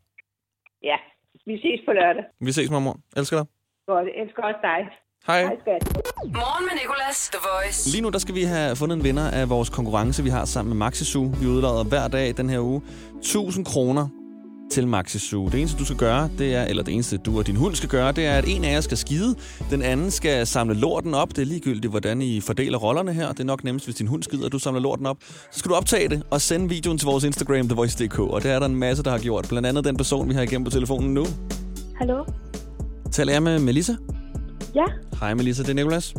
[0.84, 0.98] Ja,
[1.46, 2.24] vi ses på lørdag.
[2.42, 2.98] Vi ses, mormor.
[3.18, 3.46] Elsker dig.
[3.94, 4.82] Godt, jeg elsker også dig.
[5.28, 5.42] Hej.
[5.44, 5.82] Hej, skat.
[6.42, 7.30] Morgen med Nicolas.
[7.34, 7.90] The Voice.
[7.90, 10.70] Lige nu der skal vi have fundet en vinder af vores konkurrence, vi har sammen
[10.70, 11.24] med Maxisu.
[11.42, 12.82] Vi udlader hver dag den her uge
[13.18, 14.08] 1000 kroner
[14.72, 15.46] til Maxisu.
[15.46, 17.90] Det eneste, du skal gøre, det er, eller det eneste, du og din hund skal
[17.90, 19.36] gøre, det er, at en af jer skal skide,
[19.72, 21.30] den anden skal samle lorten op.
[21.30, 23.28] Det er ligegyldigt, hvordan I fordeler rollerne her.
[23.28, 25.18] Det er nok nemmest, hvis din hund skider, og du samler lorten op.
[25.52, 28.20] Så skal du optage det og sende videoen til vores Instagram, TheVoice.dk.
[28.20, 29.46] Og det er der en masse, der har gjort.
[29.50, 31.26] Blandt andet den person, vi har igennem på telefonen nu.
[31.98, 32.24] Hallo?
[33.12, 33.94] Taler jeg med Melissa?
[34.76, 34.86] Ja,
[35.20, 36.14] Hej Melissa, det er Nicolas.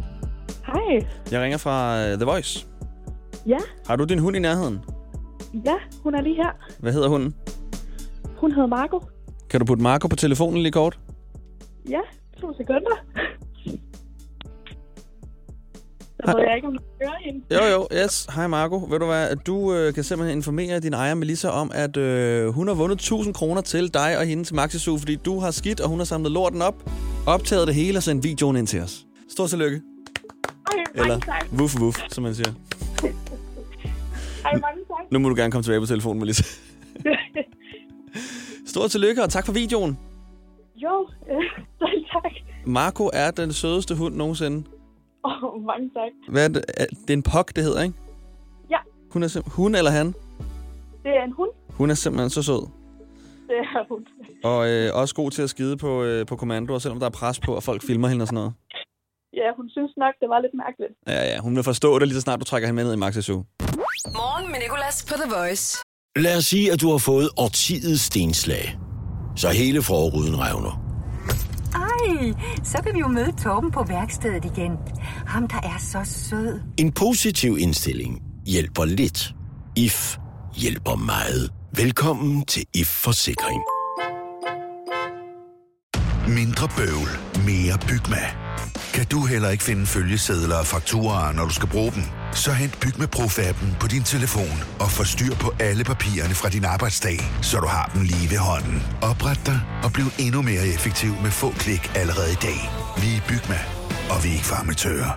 [0.66, 1.06] hej.
[1.32, 2.66] Jeg ringer fra øh, The Voice.
[3.46, 4.78] Ja, Har du din hund i nærheden?
[5.66, 6.50] ja, hun er lige her.
[6.80, 7.34] Hvad hedder hunden?
[8.36, 9.00] Hun hedder Marco.
[9.50, 10.98] Kan du putte Marco på telefonen lige kort?
[11.88, 12.00] Ja,
[12.40, 12.96] to sekunder.
[16.24, 17.40] Så ved jeg ikke, om du hører hende.
[17.54, 18.26] Jo, jo, yes.
[18.34, 18.76] Hej Marco.
[18.90, 22.68] Ved du hvad, du øh, kan simpelthen informere din ejer Melissa om, at øh, hun
[22.68, 25.88] har vundet 1000 kroner til dig og hende til Maxisu, fordi du har skidt, og
[25.88, 26.90] hun har samlet lorten op,
[27.26, 29.06] optaget det hele og sendt videoen ind til os.
[29.28, 29.80] Stort tillykke.
[30.66, 31.20] Ej, Eller
[31.58, 32.52] wuff wuff, som man siger.
[34.44, 35.12] Ej, mange tak.
[35.12, 36.44] Nu må du gerne komme tilbage på telefonen, Melissa.
[38.66, 39.98] Stort tillykke, og tak for videoen.
[40.76, 41.44] jo, øh,
[42.12, 42.32] tak.
[42.66, 44.64] Marco er den sødeste hund nogensinde.
[45.28, 46.12] Åh, oh, mange tak.
[46.28, 46.64] Hvad er det?
[46.76, 47.94] Er- Det er en pok, det hedder, ikke?
[48.70, 48.78] Ja,
[49.12, 50.06] Hun, er sim- hun eller han?
[51.04, 51.50] det er en hund.
[51.70, 52.62] Hun er simpelthen så sød.
[53.48, 54.06] Det er hun.
[54.44, 57.40] Og øh, også god til at skide på, øh, på kommando, selvom der er pres
[57.40, 58.52] på, og folk filmer hende og sådan noget.
[59.32, 60.92] Ja, hun synes nok, det var lidt mærkeligt.
[61.06, 62.96] Ja, ja, hun vil forstå det lige så snart du trækker hende med ned i
[62.96, 63.44] Maxi Zoo.
[64.20, 65.78] Morgen med Nicolas på The Voice.
[66.16, 68.78] Lad os sige, at du har fået årtidets stenslag.
[69.36, 70.89] Så hele forruden revner.
[71.74, 72.32] Ej,
[72.64, 74.72] så kan vi jo møde Torben på værkstedet igen.
[75.26, 76.60] Ham, der er så sød.
[76.76, 79.34] En positiv indstilling hjælper lidt.
[79.76, 80.16] IF
[80.56, 81.50] hjælper meget.
[81.76, 83.62] Velkommen til IF Forsikring.
[86.28, 87.08] Mindre bøvl,
[87.46, 88.49] mere Bygma.
[88.94, 92.02] Kan du heller ikke finde følgesedler og fakturer, når du skal bruge dem?
[92.34, 96.64] Så hent Byg Pro-appen på din telefon og få styr på alle papirerne fra din
[96.64, 98.82] arbejdsdag, så du har dem lige ved hånden.
[99.02, 102.58] Opret dig og bliv endnu mere effektiv med få klik allerede i dag.
[103.02, 103.60] Vi er Bygma,
[104.12, 105.12] og vi er ikke farmatører.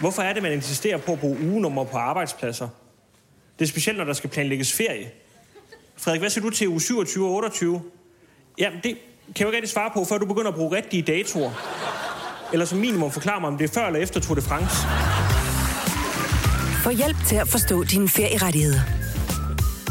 [0.00, 2.68] Hvorfor er det, man insisterer på at bruge ugenummer på arbejdspladser?
[3.58, 5.10] Det er specielt, når der skal planlægges ferie.
[5.96, 7.82] Frederik, hvad siger du til uge 27 og 28?
[8.58, 8.98] Jamen, det
[9.34, 11.50] kan jeg ikke rigtig svare på, før du begynder at bruge rigtige datoer.
[12.52, 14.76] Eller som minimum forklare mig, om det er før eller efter Tour de France.
[16.84, 18.80] Få hjælp til at forstå dine ferierettigheder.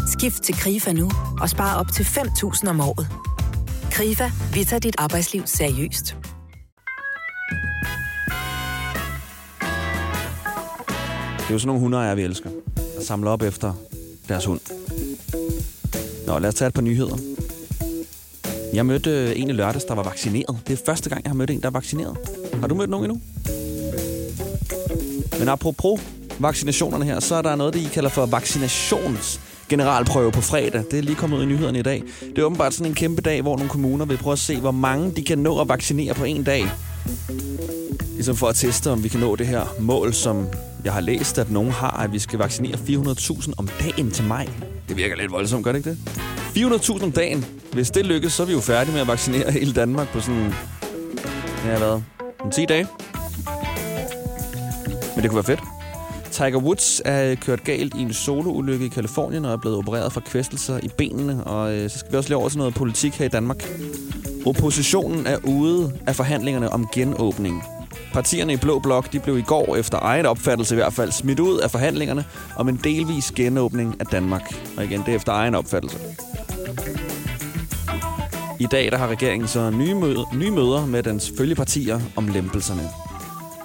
[0.08, 3.08] Skift til KRIFA nu og spar op til 5.000 om året.
[3.92, 6.16] KRIFA, vi tager dit arbejdsliv seriøst.
[11.38, 12.50] Det er jo sådan nogle hundeejere, vi elsker.
[12.96, 13.74] Der samler op efter
[14.28, 14.60] deres hund.
[16.28, 17.39] Nå, lad os tage et par nyheder.
[18.74, 20.58] Jeg mødte øh, en i lørdags, der var vaccineret.
[20.68, 22.18] Det er første gang, jeg har mødt en, der er vaccineret.
[22.60, 23.22] Har du mødt nogen endnu?
[25.40, 26.02] Men apropos
[26.40, 30.84] vaccinationerne her, så er der noget, de kalder for vaccinations generalprøve på fredag.
[30.92, 32.04] Det er lige kommet ud i nyhederne i dag.
[32.22, 34.72] Det er åbenbart sådan en kæmpe dag, hvor nogle kommuner vil prøve at se, hvor
[34.72, 36.64] mange de kan nå at vaccinere på en dag.
[38.14, 40.48] Ligesom for at teste, om vi kan nå det her mål, som
[40.84, 44.48] jeg har læst, at nogen har, at vi skal vaccinere 400.000 om dagen til maj.
[44.90, 45.98] Det virker lidt voldsomt, gør det ikke det?
[46.58, 47.46] 400.000 om dagen.
[47.74, 50.54] Hvis det lykkes, så er vi jo færdige med at vaccinere hele Danmark på sådan...
[51.66, 52.02] Ja, hvad?
[52.46, 52.88] En 10 dage?
[55.16, 55.60] Men det kunne være fedt.
[56.32, 60.20] Tiger Woods er kørt galt i en soloulykke i Kalifornien og er blevet opereret for
[60.22, 61.44] kvæstelser i benene.
[61.44, 63.70] Og øh, så skal vi også lige over til noget politik her i Danmark.
[64.46, 67.64] Oppositionen er ude af forhandlingerne om genåbning.
[68.14, 71.40] Partierne i Blå Blok de blev i går, efter egen opfattelse i hvert fald, smidt
[71.40, 74.54] ud af forhandlingerne om en delvis genåbning af Danmark.
[74.78, 75.98] Og igen, det er efter egen opfattelse.
[78.60, 82.90] I dag der har regeringen så nye, møde, nye møder med dens følgepartier om lempelserne.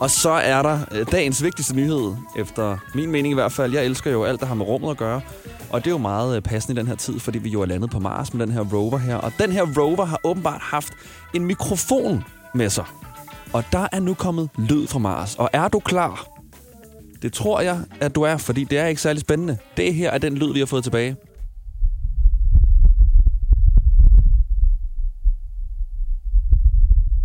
[0.00, 3.72] Og så er der øh, dagens vigtigste nyhed, efter min mening i hvert fald.
[3.72, 5.20] Jeg elsker jo alt, der har med rummet at gøre.
[5.70, 7.66] Og det er jo meget øh, passende i den her tid, fordi vi jo er
[7.66, 9.16] landet på Mars med den her rover her.
[9.16, 10.92] Og den her rover har åbenbart haft
[11.34, 12.84] en mikrofon med sig.
[13.54, 15.34] Og der er nu kommet lyd fra Mars.
[15.34, 16.26] Og er du klar?
[17.22, 19.58] Det tror jeg, at du er, fordi det er ikke særlig spændende.
[19.76, 21.16] Det her er den lyd, vi har fået tilbage.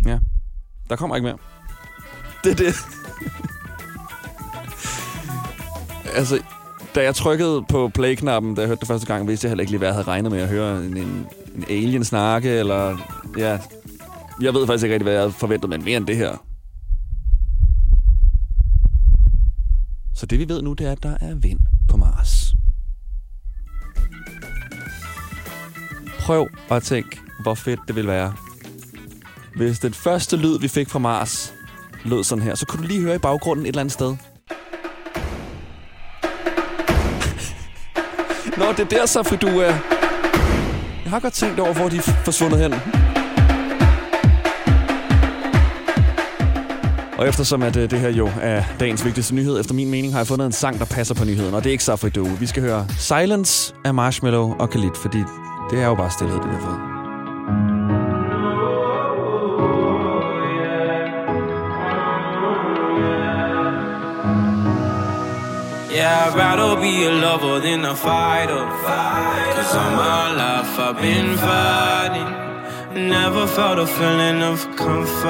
[0.06, 0.18] Ja,
[0.88, 1.38] der kommer ikke mere.
[2.44, 2.74] Det er det.
[6.18, 6.42] altså,
[6.94, 9.72] da jeg trykkede på play-knappen, da jeg hørte det første gang, vidste jeg heller ikke
[9.72, 12.96] lige, hvad jeg havde regnet med at høre en, en, en alien snakke, eller...
[13.38, 13.58] Ja,
[14.42, 16.36] jeg ved faktisk ikke rigtig, hvad jeg havde forventet, men mere end det her.
[20.14, 22.54] Så det vi ved nu, det er, at der er vind på Mars.
[26.20, 28.34] Prøv at tænke, hvor fedt det vil være.
[29.56, 31.54] Hvis den første lyd, vi fik fra Mars,
[32.04, 34.16] lød sådan her, så kunne du lige høre i baggrunden et eller andet sted.
[38.56, 39.72] Nå, det er der så, for du er...
[41.04, 42.99] Jeg har godt tænkt over, hvor de er forsvundet hen.
[47.20, 50.20] Og eftersom at øh, det her jo er dagens vigtigste nyhed, efter min mening, har
[50.20, 51.54] jeg fundet en sang, der passer på nyheden.
[51.54, 52.38] Og det er ikke Safri Doe.
[52.38, 55.18] Vi skal høre Silence af Marshmallow og Khalid, fordi
[55.70, 56.80] det er jo bare stillhed, det vi har fået.
[65.96, 68.62] Yeah, I'd rather be a lover than a fighter.
[69.54, 72.49] Cause all my life I've been fighting.
[72.92, 75.28] Never felt a feeling of comfort.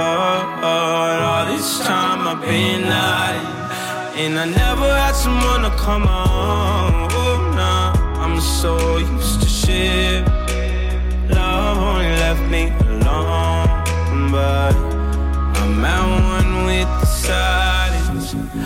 [0.65, 4.17] All this time I've been hiding.
[4.19, 7.11] And I never had someone to come on.
[7.13, 10.27] Oh, nah, I'm so used to shit.
[11.29, 14.31] Love only left me alone.
[14.33, 14.75] But
[15.61, 17.70] I'm at one with the silence.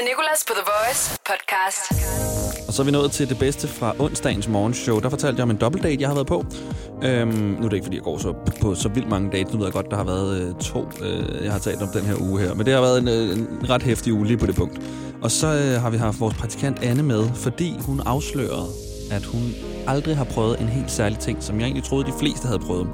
[0.00, 1.82] Med Nicolas på The Voice podcast.
[2.68, 5.00] Og så er vi nået til det bedste fra onsdagens morgenshow.
[5.00, 6.44] Der fortalte jeg om en dobbeltdate, jeg har været på.
[7.02, 9.52] Øhm, nu er det ikke, fordi jeg går så, på så vildt mange dates.
[9.52, 12.02] Nu ved jeg godt, der har været øh, to, øh, jeg har talt om den
[12.02, 12.54] her uge her.
[12.54, 14.80] Men det har været en, øh, en ret hæftig uge lige på det punkt.
[15.22, 18.68] Og så øh, har vi haft vores praktikant Anne med, fordi hun afslørede,
[19.10, 19.54] at hun
[19.86, 22.88] aldrig har prøvet en helt særlig ting, som jeg egentlig troede, de fleste havde prøvet.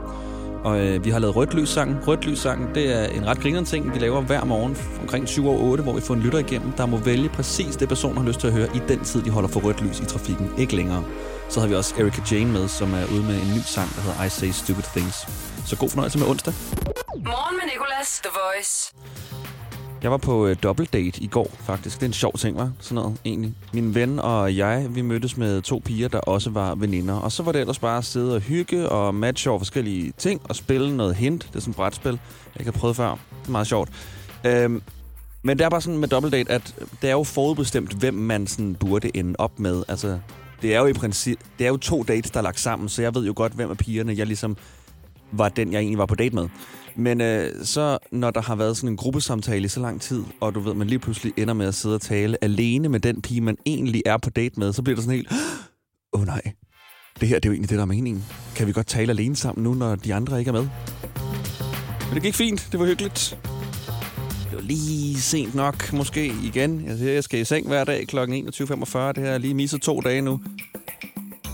[0.64, 1.98] Og øh, vi har lavet rødt lys sangen.
[2.06, 5.46] Rødt lys sangen, det er en ret grinerende ting, vi laver hver morgen omkring 7
[5.48, 8.24] og 8, hvor vi får en lytter igennem, der må vælge præcis det, personen har
[8.24, 10.50] lyst til at høre i den tid, de holder for rødt lys i trafikken.
[10.58, 11.04] Ikke længere.
[11.48, 14.00] Så har vi også Erika Jane med, som er ude med en ny sang, der
[14.00, 15.16] hedder I Say Stupid Things.
[15.66, 16.54] Så god fornøjelse med onsdag.
[17.16, 18.92] Morgen med Nicolas, The Voice.
[20.02, 20.56] Jeg var på øh,
[20.92, 21.96] date i går, faktisk.
[21.96, 23.54] Det er en sjov ting, var Sådan noget, egentlig.
[23.72, 27.14] Min ven og jeg, vi mødtes med to piger, der også var veninder.
[27.14, 30.40] Og så var det ellers bare at sidde og hygge og matche over forskellige ting
[30.44, 31.48] og spille noget hint.
[31.48, 32.12] Det er sådan et brætspil,
[32.54, 33.10] jeg ikke har prøvet før.
[33.10, 33.90] Det er meget sjovt.
[34.44, 34.82] Øhm,
[35.42, 38.46] men det er bare sådan med double date, at det er jo forudbestemt, hvem man
[38.46, 39.82] sådan burde ende op med.
[39.88, 40.18] Altså,
[40.62, 43.02] det er jo i princip, det er jo to dates, der er lagt sammen, så
[43.02, 44.56] jeg ved jo godt, hvem af pigerne jeg ligesom
[45.32, 46.48] var den, jeg egentlig var på date med.
[46.96, 50.54] Men øh, så, når der har været sådan en gruppesamtale i så lang tid, og
[50.54, 53.40] du ved, man lige pludselig ender med at sidde og tale alene med den pige,
[53.40, 55.32] man egentlig er på date med, så bliver det sådan helt,
[56.12, 56.42] åh oh, nej,
[57.20, 58.24] det her det er jo egentlig det, der er meningen.
[58.56, 60.68] Kan vi godt tale alene sammen nu, når de andre ikke er med?
[62.06, 63.38] Men det gik fint, det var hyggeligt.
[64.50, 66.84] Det var lige sent nok, måske igen.
[66.86, 68.18] Jeg siger, jeg skal i seng hver dag kl.
[68.18, 68.22] 21.45.
[68.22, 70.40] Det har jeg lige misset to dage nu.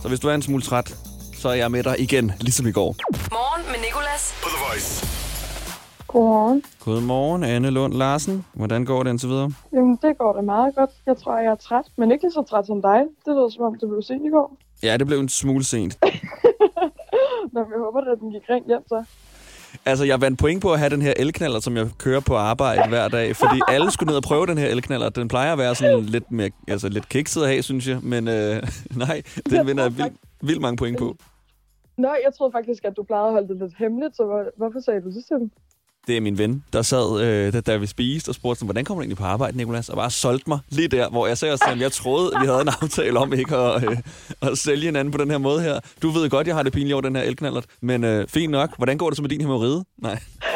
[0.02, 0.96] Så hvis du er en smule træt,
[1.34, 2.96] så er jeg med dig igen, ligesom i går.
[3.30, 4.34] Morgen med Nicolas.
[4.42, 5.21] På The Voice.
[6.12, 6.62] Godmorgen.
[6.84, 8.44] Godmorgen, Anne Lund Larsen.
[8.54, 9.50] Hvordan går det indtil videre?
[9.72, 10.90] Jamen, det går da meget godt.
[11.06, 13.00] Jeg tror, jeg er træt, men ikke lige så træt som dig.
[13.24, 14.56] Det lyder som om, det blev sent i går.
[14.82, 15.98] Ja, det blev en smule sent.
[17.52, 19.04] Nå, jeg håber, at den gik rent hjem så.
[19.86, 22.88] Altså, jeg vandt point på at have den her elknaller, som jeg kører på arbejde
[22.88, 25.08] hver dag, fordi alle skulle ned og prøve den her elknaller.
[25.08, 28.28] Den plejer at være sådan lidt, mere, altså lidt kikset at have, synes jeg, men
[28.28, 28.62] øh,
[29.06, 31.16] nej, den vinder jeg vildt, vildt mange point på.
[31.98, 34.80] Nå, jeg troede faktisk, at du plejede at holde det lidt hemmeligt, så hvor, hvorfor
[34.80, 35.50] sagde du det til dem?
[36.06, 38.84] Det er min ven, der sad, øh, da, da vi spiste, og spurgte, sådan, hvordan
[38.84, 39.88] kommer du egentlig på arbejde, Nicolas?
[39.88, 42.60] Og bare solgte mig lige der, hvor jeg sagde at jeg troede, at vi havde
[42.60, 43.96] en aftale om ikke at, øh,
[44.42, 45.80] at sælge hinanden på den her måde her.
[46.02, 48.76] Du ved godt, jeg har det pinligt over den her elknallert, men øh, fint nok.
[48.76, 49.84] Hvordan går det så med din hemorrhide?
[50.02, 50.18] Nej.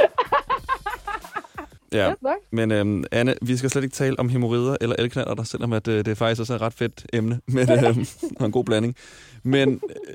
[1.92, 2.12] Ja,
[2.52, 5.98] men øhm, Anne, vi skal slet ikke tale om hemorrider eller elknaller, selvom at, øh,
[5.98, 7.96] det er faktisk også et ret fedt emne, men øh,
[8.40, 8.94] og en god blanding.
[9.42, 10.14] Men øh,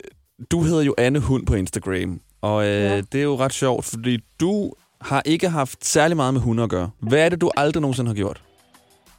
[0.52, 2.98] du hedder jo Anne Hund på Instagram, og øh, ja.
[3.02, 6.70] det er jo ret sjovt, fordi du har ikke haft særlig meget med hunde at
[6.70, 6.90] gøre.
[7.00, 8.44] Hvad er det, du aldrig nogensinde har gjort?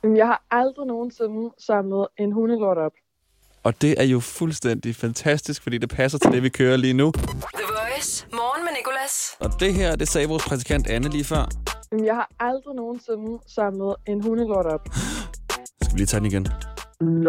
[0.03, 2.93] Jeg har aldrig nogensinde samlet en hundelort op.
[3.63, 7.13] Og det er jo fuldstændig fantastisk, fordi det passer til det, vi kører lige nu.
[7.13, 7.23] The
[7.79, 8.27] Voice.
[8.33, 9.37] Morgen med Nicolas.
[9.41, 11.45] Og det her, det sagde vores praktikant Anne lige før.
[12.05, 14.89] Jeg har aldrig nogensinde samlet en hundelort op.
[15.83, 16.47] Skal vi lige tage den igen?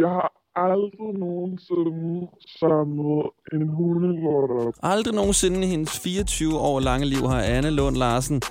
[0.02, 2.28] Jeg har aldrig nogensinde
[2.60, 4.74] samlet en hundelort op.
[4.84, 8.42] Aldrig nogensinde i hendes 24 år lange liv har Anne Lund Larsen,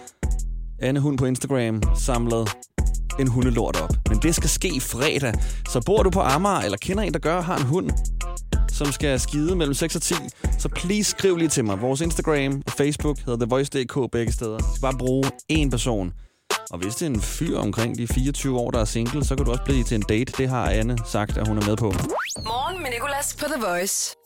[0.82, 2.48] Anne Hund på Instagram, samlet
[3.20, 3.90] en hundelort op.
[4.08, 5.34] Men det skal ske fredag.
[5.68, 7.90] Så bor du på Amager, eller kender en, der gør, har en hund,
[8.68, 10.14] som skal skide mellem 6 og 10,
[10.58, 11.80] så please skriv lige til mig.
[11.80, 14.58] Vores Instagram og Facebook hedder TheVoice.dk begge steder.
[14.58, 16.12] Du skal bare bruge én person.
[16.70, 19.44] Og hvis det er en fyr omkring de 24 år, der er single, så kan
[19.44, 20.32] du også blive til en date.
[20.38, 21.86] Det har Anne sagt, at hun er med på.
[22.44, 24.16] Morgen med Nicolas på The Voice.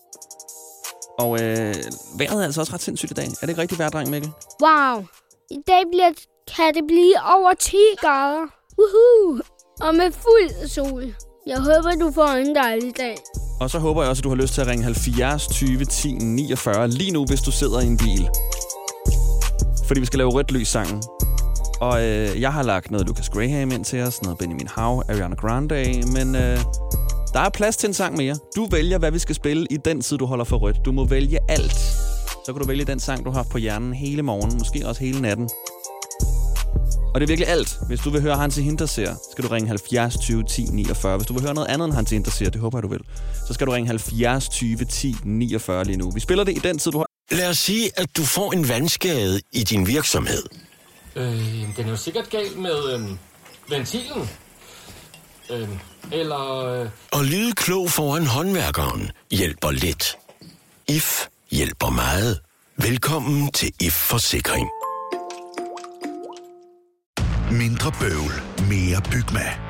[1.18, 1.74] Og øh,
[2.18, 3.26] vejret er altså også ret sindssygt i dag.
[3.26, 4.30] Er det ikke rigtig vejrdreng, Mikkel?
[4.62, 5.04] Wow.
[5.50, 6.10] I dag bliver,
[6.56, 8.46] kan det blive over 10 grader.
[8.78, 9.40] Woohoo!
[9.80, 11.14] Og med fuld sol.
[11.46, 13.16] Jeg håber, du får en dejlig dag.
[13.60, 16.12] Og så håber jeg også, at du har lyst til at ringe 70 20 10
[16.12, 18.28] 49 lige nu, hvis du sidder i en bil.
[19.86, 21.02] Fordi vi skal lave rødt lys sangen.
[21.80, 25.34] Og øh, jeg har lagt noget Lucas Graham ind til os, noget Benjamin Howe, Ariana
[25.34, 26.58] Grande, men øh,
[27.32, 28.36] der er plads til en sang mere.
[28.56, 30.76] Du vælger, hvad vi skal spille i den tid, du holder for rødt.
[30.84, 31.78] Du må vælge alt.
[32.46, 35.00] Så kan du vælge den sang, du har haft på hjernen hele morgen, måske også
[35.00, 35.50] hele natten.
[37.14, 37.78] Og det er virkelig alt.
[37.86, 41.16] Hvis du vil høre Hansi Hinterseer, skal du ringe 70 20 10 49.
[41.16, 43.00] Hvis du vil høre noget andet end Hansi Hinterseer, det håber jeg, du vil,
[43.48, 46.10] så skal du ringe 70 20 10 49 lige nu.
[46.10, 47.06] Vi spiller det i den tid, du har...
[47.30, 50.42] Lad os sige, at du får en vandskade i din virksomhed.
[51.16, 53.00] Øh, den er jo sikkert gal med øh,
[53.70, 54.30] ventilen.
[55.50, 55.68] Øh,
[56.12, 56.64] eller...
[56.64, 60.16] Øh, Og lyde klog foran håndværkeren hjælper lidt.
[60.88, 62.40] IF hjælper meget.
[62.76, 64.68] Velkommen til IF Forsikring.
[67.50, 68.32] Mindre bøvl,
[68.68, 69.65] mere Bygma.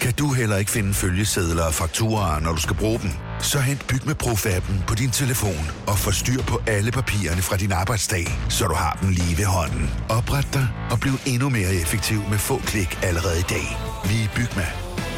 [0.00, 3.10] Kan du heller ikke finde følgesedler og fakturer, når du skal bruge dem?
[3.40, 7.72] Så hent Bygma Pro-appen på din telefon og få styr på alle papirerne fra din
[7.72, 8.26] arbejdsdag,
[8.56, 9.86] så du har dem lige ved hånden.
[10.18, 13.66] Opret dig og bliv endnu mere effektiv med få klik allerede i dag.
[14.10, 14.66] Vi er Bygma,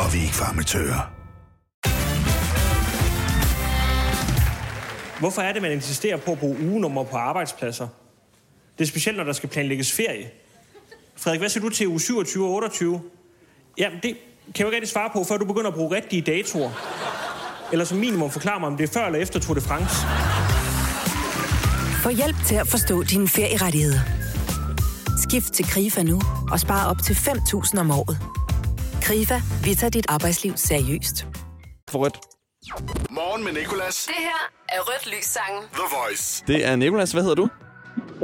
[0.03, 1.03] og vi er ikke farmatører.
[5.20, 7.89] Hvorfor er det, man insisterer på at bruge ugenummer på arbejdspladser?
[8.78, 10.30] Det er specielt, når der skal planlægges ferie.
[11.16, 13.01] Frederik, hvad siger du til uge 27 og 28?
[13.78, 14.16] Jamen, det
[14.47, 16.70] kan jeg jo ikke rigtig svare på, før du begynder at bruge rigtige datoer.
[17.72, 19.97] Eller som minimum forklare mig, om det er før eller efter Tour de France.
[22.03, 24.01] Få hjælp til at forstå dine ferierettigheder.
[25.24, 26.20] Skift til KRIFA nu
[26.53, 28.16] og spar op til 5.000 om året.
[29.03, 31.26] KRIFA, vi tager dit arbejdsliv seriøst.
[31.90, 32.18] For rødt.
[33.11, 33.97] Morgen med Nicolas.
[34.07, 35.62] Det her er Rødt Lys Sangen.
[35.72, 36.45] The Voice.
[36.47, 37.12] Det er Nicolas.
[37.12, 37.49] Hvad hedder du?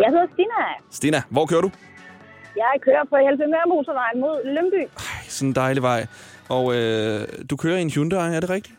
[0.02, 0.60] Jeg hedder Stina.
[0.90, 1.70] Stina, hvor kører du?
[2.56, 4.82] Jeg kører på Helsingør Motorvejen mod Lømby.
[5.28, 6.06] Sådan en dejlig vej.
[6.48, 8.74] Og øh, du kører i en Hyundai, er det rigtigt?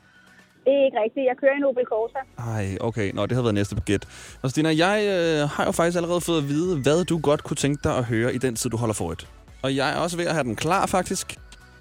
[0.65, 1.25] Det er ikke rigtigt.
[1.25, 2.19] Jeg kører i en Opel Corsa.
[2.51, 3.11] Ej, okay.
[3.13, 4.07] Nå, det har været næste baguette.
[4.41, 7.55] Og Stina, jeg øh, har jo faktisk allerede fået at vide, hvad du godt kunne
[7.57, 9.27] tænke dig at høre i den tid, du holder for et.
[9.63, 11.37] Og jeg er også ved at have den klar, faktisk.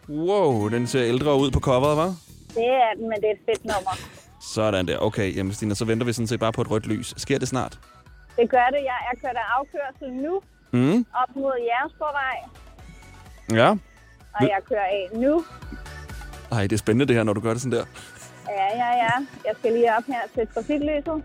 [0.09, 2.13] Wow, den ser ældre ud på coveret, hva'?
[2.55, 3.99] Det er den, men det er et fedt nummer.
[4.55, 4.99] Sådan der.
[4.99, 7.15] Okay, jamen Stina, så venter vi sådan set bare på et rødt lys.
[7.17, 7.79] Sker det snart?
[8.37, 8.81] Det gør det.
[8.85, 10.41] Jeg er kørt af afkørsel nu
[10.73, 11.07] Mm.
[11.23, 12.37] op mod Jægersborgvej,
[13.53, 13.75] Ja.
[14.41, 15.45] Og jeg kører af nu.
[16.53, 17.85] Ej, det er spændende det her, når du gør det sådan der.
[18.49, 19.27] Ja, ja, ja.
[19.47, 21.23] Jeg skal lige op her til trafiklyset.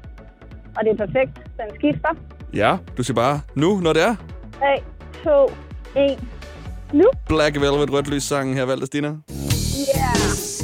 [0.77, 1.35] Og det er perfekt.
[1.35, 2.09] Den skifter.
[2.53, 4.15] Ja, du siger bare nu, når det er.
[4.59, 4.83] 3,
[5.23, 5.51] 2,
[5.99, 6.23] 1.
[6.93, 7.05] Nu.
[7.27, 9.07] Black Velvet rødt lys sangen her, valgt af Stina.
[9.07, 10.62] Yeah.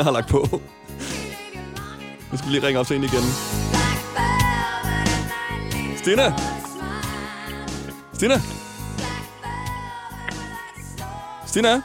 [0.00, 0.60] Stina har lagt på.
[2.32, 3.24] Nu skal vi lige ringe op til hende igen.
[5.96, 6.34] Stina!
[8.12, 8.34] Stina!
[11.46, 11.74] Stina?
[11.74, 11.82] Yes,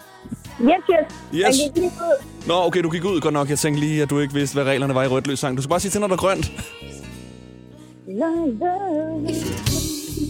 [0.61, 1.05] yes.
[1.33, 1.41] Yes.
[1.41, 2.47] Jeg gik lige ud.
[2.47, 3.49] Nå, okay, du gik ud godt nok.
[3.49, 5.57] Jeg tænkte lige, at du ikke vidste, hvad reglerne var i rødt sang.
[5.57, 6.51] Du skal bare sige til, når der er grønt.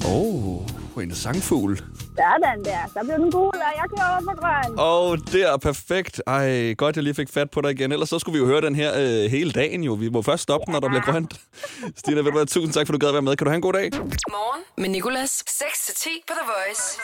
[0.05, 1.77] Åh, oh, en sangfugl.
[1.77, 2.77] Sådan der.
[2.93, 4.79] Så blev den gul, og jeg kører over på grøn.
[4.79, 6.21] Åh, oh, det er perfekt.
[6.27, 7.91] Ej, godt, jeg lige fik fat på dig igen.
[7.91, 9.93] Ellers så skulle vi jo høre den her øh, hele dagen jo.
[9.93, 11.33] Vi må først stoppe, når der bliver grønt.
[11.99, 13.35] Stina, ved du hvad, tusind tak, for du gad at være med.
[13.35, 13.89] Kan du have en god dag?
[14.29, 15.43] Morgen med Nicolas.
[15.49, 16.99] 6-10 på The Voice.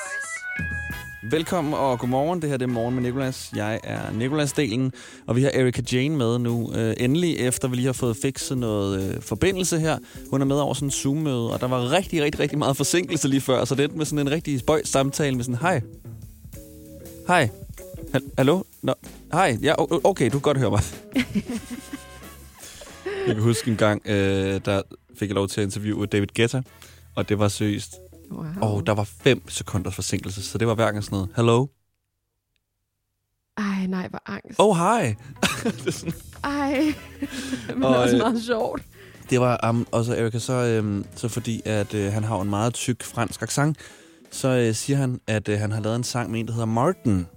[1.23, 2.41] Velkommen og godmorgen.
[2.41, 3.51] Det her det er Morgen med Nicolas.
[3.55, 4.91] Jeg er Nicolas-delen,
[5.27, 6.71] og vi har Erika Jane med nu.
[6.75, 9.97] Øh, endelig, efter vi lige har fået fikset noget øh, forbindelse her.
[10.29, 13.27] Hun er med over sådan en Zoom-møde, og der var rigtig, rigtig, rigtig meget forsinkelse
[13.27, 15.81] lige før, så det endte med sådan en rigtig spøjs samtale med sådan, hej.
[17.27, 17.49] Hej.
[18.13, 18.63] Ha- Hallo?
[18.81, 18.93] Nå.
[19.33, 19.57] Hej.
[19.61, 20.81] Ja, okay, du kan godt høre mig.
[23.27, 24.81] jeg kan huske en gang, øh, der
[25.19, 26.61] fik jeg lov til at interviewe David Guetta,
[27.15, 27.95] og det var seriøst.
[28.31, 28.45] Wow.
[28.61, 31.29] Og der var 5 sekunders forsinkelse, så det var hver gang sådan noget.
[31.35, 31.67] Hello?
[33.57, 34.59] Ej, nej, hvor angst.
[34.59, 35.15] Oh, hi.
[36.43, 36.93] Ej,
[37.75, 38.83] men Og, også øh, meget sjovt.
[39.29, 42.73] Det var um, også Erika, så, øhm, så fordi, at øh, han har en meget
[42.73, 43.77] tyk fransk accent,
[44.31, 46.65] så øh, siger han, at øh, han har lavet en sang med en, der hedder
[46.65, 47.27] Martin.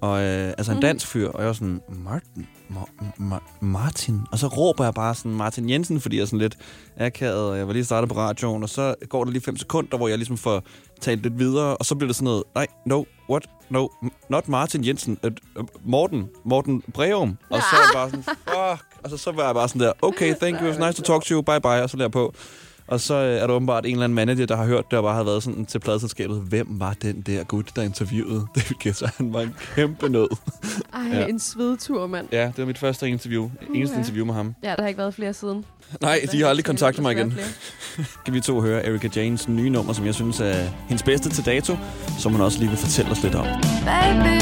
[0.00, 0.80] Og, øh, altså en Mm.
[0.82, 2.46] dansk fyr, og jeg var sådan, Martin?
[2.70, 4.20] Ma- Ma- Martin?
[4.32, 6.58] Og så råber jeg bare sådan, Martin Jensen, fordi jeg er sådan lidt
[6.96, 9.96] akavet, og jeg var lige startet på radioen, og så går der lige fem sekunder,
[9.96, 10.62] hvor jeg ligesom får
[11.00, 13.88] talt lidt videre, og så bliver det sådan noget, nej, no, what, no,
[14.30, 17.38] not Martin Jensen, uh, Morten, Morten Breum.
[17.50, 19.92] Og så er jeg bare sådan, fuck, og så, så var jeg bare sådan der,
[20.02, 22.04] okay, thank you, it was nice to talk to you, bye bye, og så lader
[22.06, 22.34] jeg på.
[22.90, 25.02] Og så øh, er der åbenbart en eller anden manager, der har hørt det, og
[25.04, 26.40] bare har været sådan til pladselskabet.
[26.40, 29.06] Hvem var den der gut, der interviewede David Guetta?
[29.16, 30.28] Han var en kæmpe nød.
[30.94, 31.26] Ej, Ja.
[31.26, 32.26] en svedtur, mand.
[32.32, 33.50] Ja, det var mit første interview.
[33.74, 34.00] Eneste Uha.
[34.00, 34.54] interview med ham.
[34.62, 35.64] Ja, der har ikke været flere siden.
[36.00, 37.34] Nej, de har aldrig kontaktet mig igen.
[38.24, 41.46] kan vi to høre Erika Janes nye nummer, som jeg synes er hendes bedste til
[41.46, 41.76] dato,
[42.18, 43.46] som hun også lige vil fortælle os lidt om.
[43.84, 44.40] Baby,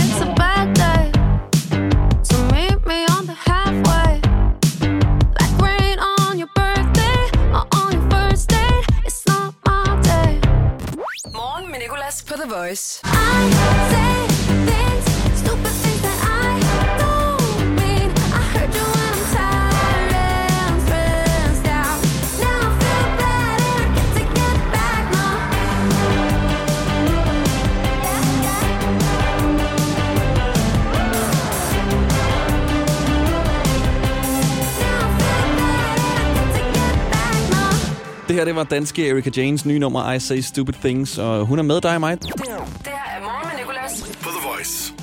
[12.39, 14.08] The Voice.
[38.39, 41.63] Her, det var danske Erika Janes nye nummer, I Say Stupid Things, og hun er
[41.63, 42.23] med dig og mig.
[42.23, 44.19] Det her er Morgen med Nicolas.
[44.23, 44.95] På The Voice.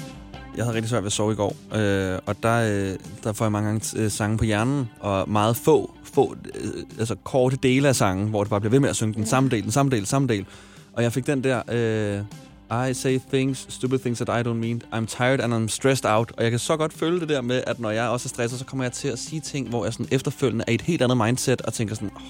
[0.57, 3.45] jeg havde rigtig svært ved at sove i går, øh, og der, øh, der får
[3.45, 7.87] jeg mange gange øh, sange på hjernen, og meget få, få øh, altså korte dele
[7.87, 9.91] af sangen, hvor det bare bliver ved med at synge den samme del, den samme
[9.91, 10.45] del, samme del.
[10.93, 14.81] Og jeg fik den der, øh, I say things, stupid things that I don't mean,
[14.93, 16.31] I'm tired and I'm stressed out.
[16.37, 18.59] Og jeg kan så godt føle det der med, at når jeg også er stresset,
[18.59, 21.01] så kommer jeg til at sige ting, hvor jeg sådan efterfølgende er i et helt
[21.01, 22.21] andet mindset, og tænker sådan, oh,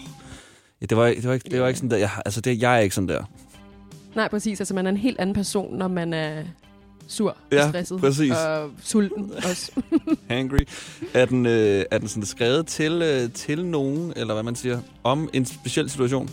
[0.85, 2.75] ja, det, var, det, var ikke, det var ikke sådan der, jeg, altså det, jeg
[2.75, 3.23] er ikke sådan der.
[4.15, 4.59] Nej, præcis.
[4.59, 6.43] Altså, man er en helt anden person, når man er
[7.07, 7.99] sur Ja, og stresset.
[7.99, 8.31] præcis.
[8.31, 9.71] Og sulten også.
[10.29, 10.57] Hangry.
[11.13, 14.79] Er den, øh, er den sådan skrevet til, øh, til nogen, eller hvad man siger,
[15.03, 16.29] om en speciel situation?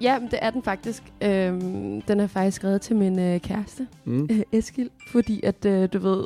[0.00, 1.02] ja, men det er den faktisk.
[1.22, 4.28] Øhm, den er faktisk skrevet til min øh, kæreste, Mm.
[4.32, 4.90] øh, Eskil.
[5.12, 6.24] Fordi at, øh, du ved,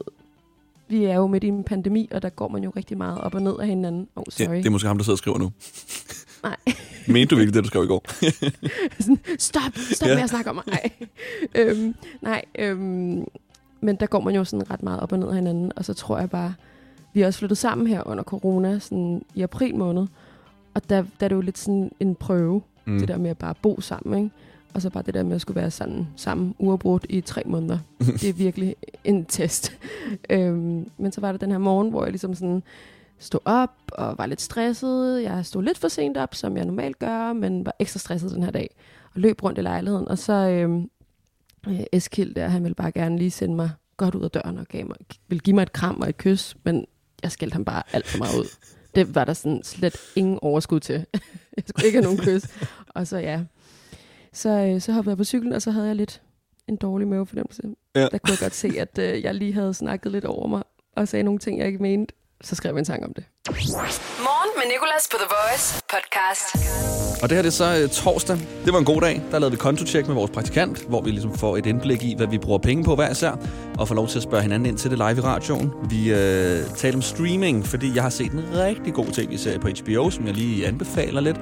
[0.89, 3.35] vi er jo midt i en pandemi, og der går man jo rigtig meget op
[3.35, 4.09] og ned af hinanden.
[4.17, 4.57] Oh, Det, sorry.
[4.57, 5.53] det er måske ham, der sidder og skriver nu.
[6.43, 6.57] Nej.
[7.09, 8.05] Mente du virkelig det, du skrev i går?
[9.03, 9.63] sådan, stop,
[9.93, 10.15] stop Ja.
[10.15, 10.65] med at snakke om mig.
[10.67, 10.91] Nej,
[11.67, 13.25] øhm, nej øhm,
[13.81, 15.95] men der går man jo sådan ret meget op og ned af hinanden, og så
[15.95, 16.55] tror jeg bare,
[17.15, 20.07] vi er også flyttet sammen her under corona, sådan i april måned,
[20.75, 22.99] og der, der er det jo lidt sådan en prøve, Mm.
[22.99, 24.35] det der med at bare bo sammen, ikke?
[24.75, 27.79] Og så bare det der med at skulle være sådan sammen uafbrudt i tre måneder.
[27.99, 29.73] det er virkelig en test.
[30.31, 32.63] øhm, men så var det den her morgen, hvor jeg ligesom sådan
[33.21, 35.23] stod op og var lidt stresset.
[35.23, 38.43] Jeg stod lidt for sent op, som jeg normalt gør, men var ekstra stresset den
[38.43, 38.77] her dag.
[39.15, 40.09] Og løb rundt i lejligheden.
[40.09, 40.91] Og så øhm,
[41.69, 44.67] øh, Eskild der, han ville bare gerne lige sende mig godt ud af døren og
[44.67, 44.97] gav mig,
[45.29, 46.87] ville give mig et kram og et kys, men
[47.23, 48.47] jeg skældte ham bare alt for meget ud.
[48.95, 50.95] Det var der sådan slet ingen overskud til.
[51.57, 52.43] jeg skulle ikke have nogen kys.
[52.89, 53.45] Og så ja,
[54.33, 56.23] så, øh, så hoppede jeg på cyklen, og så havde jeg lidt
[56.69, 57.63] en dårlig mavefornemmelse.
[57.95, 58.01] Ja.
[58.01, 60.63] Der kunne jeg godt se, at øh, jeg lige havde snakket lidt over mig,
[60.97, 62.15] og sagde nogle ting, jeg ikke mente.
[62.45, 63.25] Så skrev jeg en sang om det.
[63.49, 66.71] Morgen med Nicolas på The Voice podcast.
[67.23, 68.37] Og det her det er så øh, torsdag.
[68.65, 69.23] Det var en god dag.
[69.31, 72.27] Der lavede vi kontotjek med vores praktikant, hvor vi ligesom får et indblik i, hvad
[72.27, 73.37] vi bruger penge på hver især,
[73.79, 75.73] og får lov til at spørge hinanden ind til det live i radioen.
[75.91, 80.11] Vi øh, taler om streaming, fordi jeg har set en rigtig god tv-serie på HBO,
[80.11, 81.37] som jeg lige anbefaler lidt.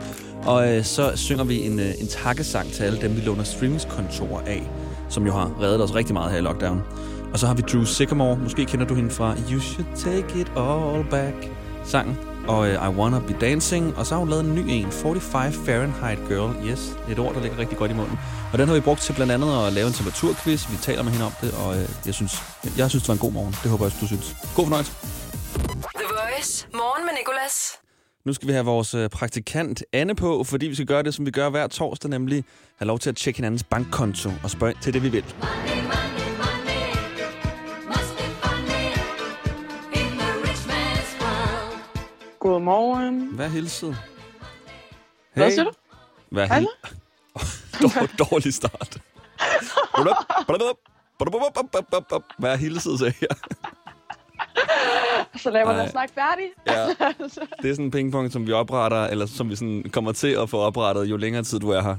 [0.46, 4.40] Og øh, så synger vi en, øh, en takkesang til alle dem, vi låner streamingskontorer
[4.46, 4.70] af,
[5.08, 6.82] som jo har reddet os rigtig meget her i lockdown.
[7.32, 8.36] Og så har vi Drew Sycamore.
[8.36, 11.34] Måske kender du hende fra You Should Take It All Back
[11.84, 12.18] sangen.
[12.48, 13.96] Og uh, I Wanna Be Dancing.
[13.96, 16.68] Og så har hun lavet en ny en, 45 Fahrenheit Girl.
[16.68, 18.18] Yes, et ord, der ligger rigtig godt i munden.
[18.52, 20.70] Og den har vi brugt til blandt andet at lave en temperaturquiz.
[20.70, 22.42] Vi taler med hende om det, og uh, jeg, synes,
[22.76, 23.54] jeg synes, det var en god morgen.
[23.62, 24.36] Det håber jeg også, du synes.
[24.56, 24.92] God fornøjelse.
[26.00, 26.66] The Voice.
[26.74, 27.78] Morgen med Nicolas.
[28.26, 31.26] Nu skal vi have vores øh, praktikant Anne på, fordi vi skal gøre det, som
[31.26, 32.44] vi gør hver torsdag, nemlig
[32.78, 35.24] have lov til at tjekke hinandens bankkonto og spørge til det, vi vil.
[42.52, 43.26] Godmorgen.
[43.34, 43.96] Hvad er hilset?
[45.34, 45.70] Hvad siger du?
[46.30, 46.66] Hvad hil-
[47.82, 48.98] Dår, dårlig start.
[52.38, 53.28] Hvad er hilset, sagde jeg.
[55.42, 56.44] Så lad mig da snakke færdig.
[56.66, 56.86] Ja.
[57.62, 60.50] Det er sådan en pingpong, som vi opretter, eller som vi sådan kommer til at
[60.50, 61.96] få oprettet, jo længere tid du er her.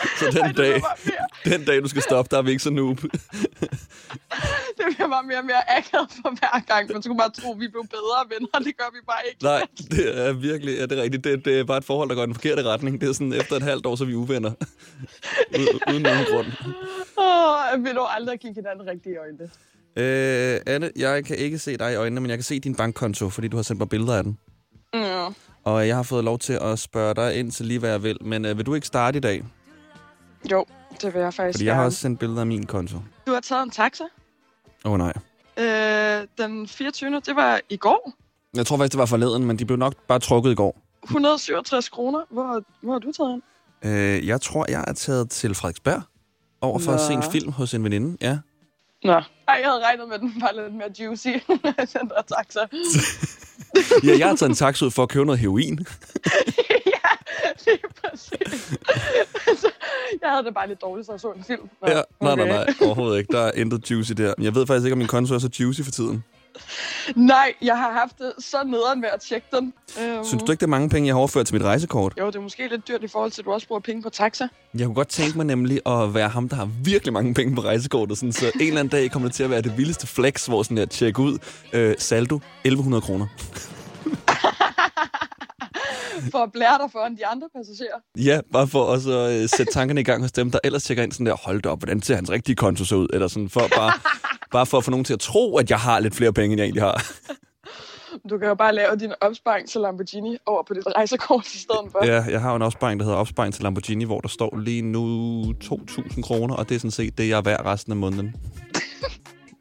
[0.20, 0.82] Så den dag,
[1.44, 3.00] den dag, du skal stoppe, der er vi ikke så noob.
[4.78, 6.92] det bliver bare mere og mere akavet for hver gang.
[6.92, 8.58] Man skulle bare tro, at vi blev bedre venner.
[8.68, 9.42] Det gør vi bare ikke.
[9.42, 11.24] Nej, det er virkelig ja, det er rigtigt.
[11.24, 13.00] Det, det er bare et forhold, der går i den forkerte retning.
[13.00, 14.50] Det er sådan, efter et halvt år, så er vi uvenner.
[15.60, 16.46] U- uden nogen grund.
[17.18, 19.50] Åh, vil du aldrig kigge hinanden rigtigt i øjnene?
[19.96, 23.28] Øh, Anne, jeg kan ikke se dig i øjnene, men jeg kan se din bankkonto,
[23.30, 24.38] fordi du har sendt mig billeder af den.
[24.94, 25.26] Ja.
[25.64, 28.18] Og jeg har fået lov til at spørge dig ind til lige, hvad jeg vil.
[28.20, 29.44] Men øh, vil du ikke starte i dag?
[30.50, 30.64] Jo,
[31.00, 31.88] det vil jeg faktisk Fordi jeg har gerne.
[31.88, 32.96] også sendt billeder af min konto.
[33.26, 34.04] Du har taget en taxa.
[34.84, 35.12] Åh oh, nej.
[35.58, 37.20] Øh, den 24.
[37.26, 38.12] Det var i går.
[38.54, 40.80] Jeg tror faktisk, det var forleden, men de blev nok bare trukket i går.
[41.04, 42.20] 167 kroner.
[42.30, 43.42] Hvor, hvor har du taget hen?
[43.92, 46.02] Øh, jeg tror, jeg er taget til Frederiksberg
[46.60, 47.30] over for at se en Nå.
[47.30, 48.16] film hos en veninde.
[48.20, 48.38] Ja.
[49.04, 49.12] Nå.
[49.12, 51.28] Ej, jeg havde regnet med, at den var lidt mere juicy.
[51.98, 52.60] den der taxa.
[54.06, 55.76] ja, jeg har taget en taxa ud for at købe noget heroin.
[57.66, 58.76] Lige præcis.
[60.22, 61.68] jeg havde det bare lidt dårligt, så jeg så en film.
[61.82, 62.52] Nå, Ja, nej, nej, okay.
[62.52, 63.32] nej, overhovedet ikke.
[63.32, 64.34] Der er intet juicy der.
[64.40, 66.24] Jeg ved faktisk ikke, om min konto er så juicy for tiden.
[67.16, 69.72] Nej, jeg har haft det så nederen med at tjekke den.
[70.02, 72.12] Øhm, Synes du ikke, det er mange penge, jeg har overført til mit rejsekort?
[72.18, 74.10] Jo, det er måske lidt dyrt i forhold til, at du også bruger penge på
[74.10, 74.48] taxa.
[74.74, 77.60] Jeg kunne godt tænke mig nemlig at være ham, der har virkelig mange penge på
[77.60, 78.18] rejsekortet.
[78.18, 80.62] Sådan, så en eller anden dag kommer det til at være det vildeste flex, hvor
[80.62, 81.38] sådan der tjek ud.
[81.72, 83.26] Øh, saldo, 1100 kroner.
[86.30, 87.98] For at blære dig foran de andre passagerer.
[88.16, 91.04] Ja, bare for også at øh, sætte tankerne i gang hos dem, der ellers tjekker
[91.04, 93.08] ind sådan der, hold da op, hvordan ser hans rigtige konto så ud?
[93.12, 93.92] Eller sådan, for bare,
[94.52, 96.60] bare for at få nogen til at tro, at jeg har lidt flere penge, end
[96.60, 97.02] jeg egentlig har.
[98.30, 101.92] Du kan jo bare lave din opsparing til Lamborghini over på dit rejsekort i stedet
[101.92, 102.04] for.
[102.04, 104.82] Ja, jeg har jo en opsparing, der hedder opsparing til Lamborghini, hvor der står lige
[104.82, 108.34] nu 2.000 kroner, og det er sådan set det, jeg er værd resten af måneden.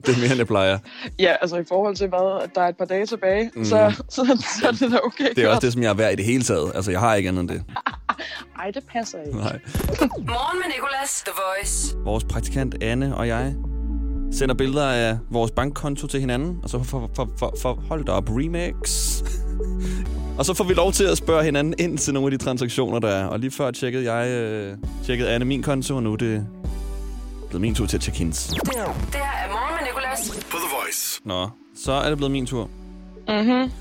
[0.06, 0.78] Det er mere, end jeg plejer.
[1.20, 3.66] Ja, altså i forhold til hvad, at der er et par dage tilbage, Mm.
[3.66, 5.30] så, så, så er det da okay.
[5.36, 6.72] Det er også det, som jeg er værd i det hele taget.
[6.76, 7.64] Altså, jeg har ikke andet end det.
[8.60, 9.38] Ej, det passer ikke.
[9.38, 9.60] Nej.
[10.18, 11.95] Morgen med Nicolas, The Voice.
[12.04, 13.54] Vores praktikant Anne og jeg
[14.32, 18.12] sender billeder af vores bankkonto til hinanden, og så for, for, for, for hold da
[18.12, 19.16] op, remix.
[20.38, 23.00] og så får vi lov til at spørge hinanden ind til nogle af de transaktioner,
[23.00, 23.26] der er.
[23.26, 26.47] Og lige før tjekkede jeg øh, tjekkede Anne min konto, og nu er det
[27.50, 28.47] blevet min tur til at tjekke hendes.
[28.47, 30.30] Det her er Morgen med Nicolas.
[30.52, 31.22] På The Voice.
[31.26, 32.70] Nå, så er det blevet min tur.
[33.28, 33.72] Mm-hmm.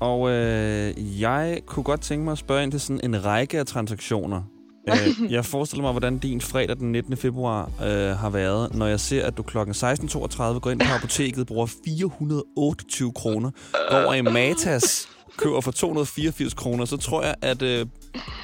[0.00, 3.66] Og øh, jeg kunne godt tænke mig at spørge ind til sådan en række af
[3.66, 4.42] transaktioner.
[4.88, 7.16] Øh, jeg forestiller mig, hvordan din fredag den 19.
[7.16, 9.58] februar øh, har været, når jeg ser, at du kl.
[9.58, 13.50] 16.32 går ind på apoteket, bruger 428 kroner,
[13.90, 17.86] går over i Matas, køber for 284 kroner, så tror jeg, at øh,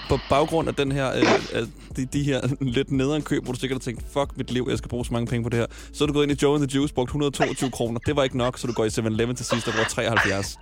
[0.08, 1.22] på baggrund af den her, øh,
[1.60, 4.66] øh, de, de her lidt nederen køb, hvor du sikkert har tænkt, fuck mit liv,
[4.70, 6.36] jeg skal bruge så mange penge på det her, så er du gået ind i
[6.42, 7.98] Joe and the Juice, brugt 122 kroner.
[8.06, 10.58] Det var ikke nok, så du går i 7-Eleven til sidst og bruger 73.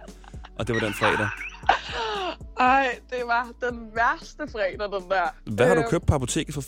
[0.58, 1.28] Og det var den fredag.
[2.60, 5.52] Ej, det var den værste fredag, den der.
[5.54, 6.60] Hvad har du Øhm, købt på apoteket for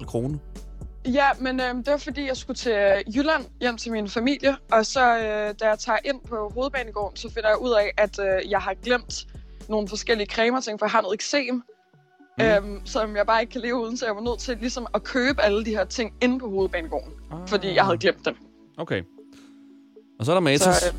[0.00, 0.38] 428,5 kroner?
[1.06, 4.56] Ja, men øh, det var fordi, jeg skulle til øh, Jylland hjem til min familie,
[4.72, 8.18] og så øh, da jeg tager ind på hovedbanegården, så finder jeg ud af, at
[8.18, 9.26] øh, jeg har glemt
[9.68, 11.62] nogle forskellige cremer ting, for jeg har noget eksem,
[12.38, 12.44] mm.
[12.44, 15.04] øhm, som jeg bare ikke kan leve uden, så jeg var nødt til ligesom at
[15.04, 17.48] købe alle de her ting inde på hovedbanegården, ah.
[17.48, 18.36] fordi jeg havde glemt dem.
[18.78, 19.02] Okay.
[20.18, 20.76] Og så er der Matas.
[20.76, 20.94] Så, øh,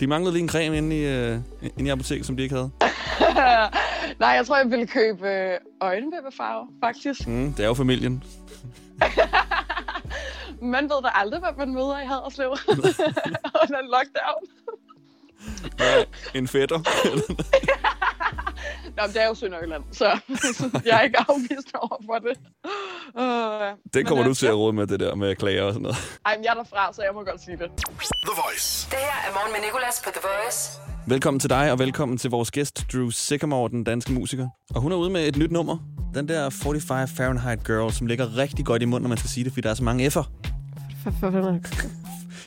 [0.00, 1.38] De manglede lige en creme inde i, øh,
[1.78, 2.70] inde i apoteket, som de ikke havde.
[4.20, 7.28] Nej, jeg tror, jeg ville købe øh, øjenvippefarve, faktisk.
[7.28, 8.24] Mm, det er jo familien.
[10.62, 12.48] Man ved da aldrig, hvad man møder i Haderslev
[13.62, 14.42] under lockdown.
[16.34, 16.78] En fætter.
[18.96, 20.04] Nå, men det er jo Sønderjylland, så,
[20.86, 22.36] jeg er ikke afvist over for det.
[23.14, 25.96] Uh, det kommer du til at råde med, det der med klager og sådan noget.
[26.26, 27.70] Ej, men jeg er derfra, så jeg må godt sige det.
[27.76, 28.90] The Voice.
[28.90, 30.80] Det her er Morgen med Nicolas på The Voice.
[31.06, 34.48] Velkommen til dig, og velkommen til vores gæst, Drew Sycamore, den danske musiker.
[34.74, 35.78] Og hun er ude med et nyt nummer.
[36.14, 39.44] Den der 45 Fahrenheit Girl, som ligger rigtig godt i munden, når man skal sige
[39.44, 40.22] det, fordi der er så mange F'er.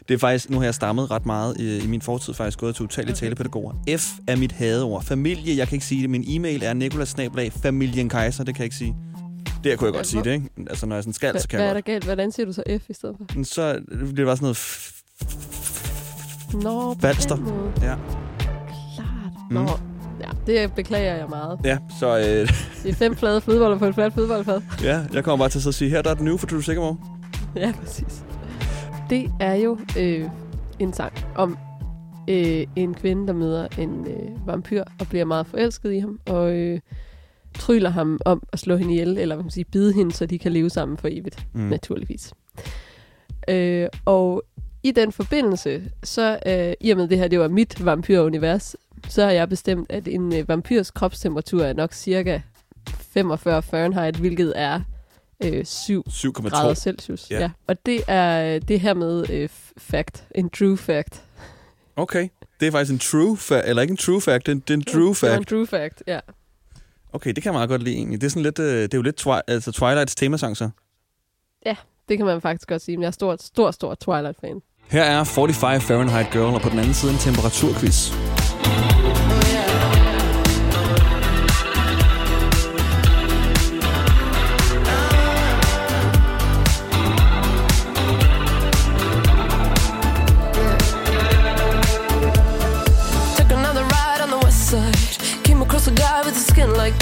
[0.08, 2.76] Det er faktisk, nu har jeg stammet ret meget i, i min fortid, faktisk gået
[2.76, 3.20] til utallige okay.
[3.20, 3.74] talepædagoger.
[3.98, 5.04] F er mit hadeord.
[5.04, 6.10] Familie, jeg kan ikke sige det.
[6.10, 7.16] Min e-mail er nikolas
[7.64, 8.96] familien Kaiser, det kan jeg ikke sige.
[9.64, 10.50] Det kunne jeg godt sige det, ikke?
[10.70, 12.04] Altså, når jeg sådan skal, så kan Hvad jeg er der galt?
[12.04, 13.44] Hvordan siger du så F i stedet for?
[13.44, 14.58] Så bliver det bare sådan noget
[16.54, 17.72] Nå, på den måde.
[17.82, 17.96] Ja.
[19.52, 19.68] Nå, Mm.
[20.22, 21.60] ja, det beklager jeg meget.
[21.64, 22.24] Ja, så øh,
[22.84, 24.62] Det er fem flade fodboller på et fladt fodboldfad.
[24.84, 26.98] ja, jeg kommer bare til at sige, her der er den nye for Drew Sycamore.
[27.56, 28.24] Ja, præcis.
[29.10, 30.30] Det er jo øh,
[30.80, 31.58] en sang om
[32.30, 36.52] øh, en kvinde, der møder en øh, vampyr og bliver meget forelsket i ham, og
[36.54, 36.80] øh,
[37.56, 40.40] tryller ham om at slå hende ihjel, eller hvad man siger, bide hende, så de
[40.40, 41.62] kan leve sammen for evigt, Mm.
[41.62, 41.68] mm.
[41.68, 42.34] naturligvis.
[43.50, 44.44] Øh, og
[44.84, 48.76] i den forbindelse, så øh, i og med det her, det var mit vampyrunivers,
[49.08, 52.40] så har jeg bestemt, at en øh, vampyrs kropstemperatur er nok cirka
[52.88, 54.82] 45 Fahrenheit, hvilket er
[55.44, 56.32] øh, 7 7,2.
[56.50, 57.32] grader Celsius.
[57.32, 57.40] Ja.
[57.40, 57.50] Ja.
[57.68, 61.22] Og det er det her med øh, fact, en true fact.
[61.96, 62.28] Okay.
[62.60, 64.70] Det er faktisk en true fact, eller ikke en true fact, det er en, det
[64.70, 65.50] er en true Det var en fact.
[65.50, 66.20] true fact, ja.
[67.14, 68.22] Okay, det kan jeg meget godt lide egentlig.
[68.22, 70.70] Det er sådan lidt, øh, det er jo lidt twi- altså Twilights temasang så.
[71.66, 71.76] Ja,
[72.10, 74.62] det kan man faktisk godt sige, men jeg er stor, stor, stor Twilight-fan.
[74.90, 78.12] Her er 45 Fahrenheit Girl, og på den anden side en temperaturquiz.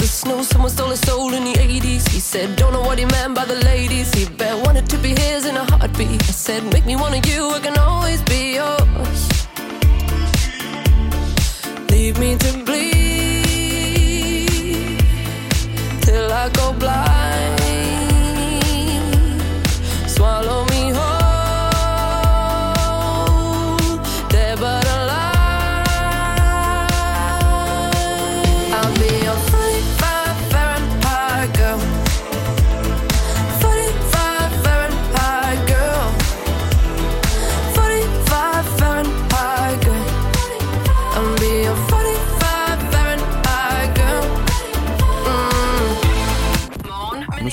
[0.08, 0.44] Skin like.
[0.44, 2.08] Someone stole his soul in the 80s.
[2.08, 4.12] He said, Don't know what he meant by the ladies.
[4.14, 6.22] He bet wanted to be his in a heartbeat.
[6.22, 9.20] I said, Make me one of you, I can always be yours.
[11.90, 12.88] Leave me to bleed
[16.02, 17.07] till I go blind.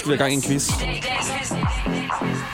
[0.05, 0.69] Skal vi have gang i en quiz.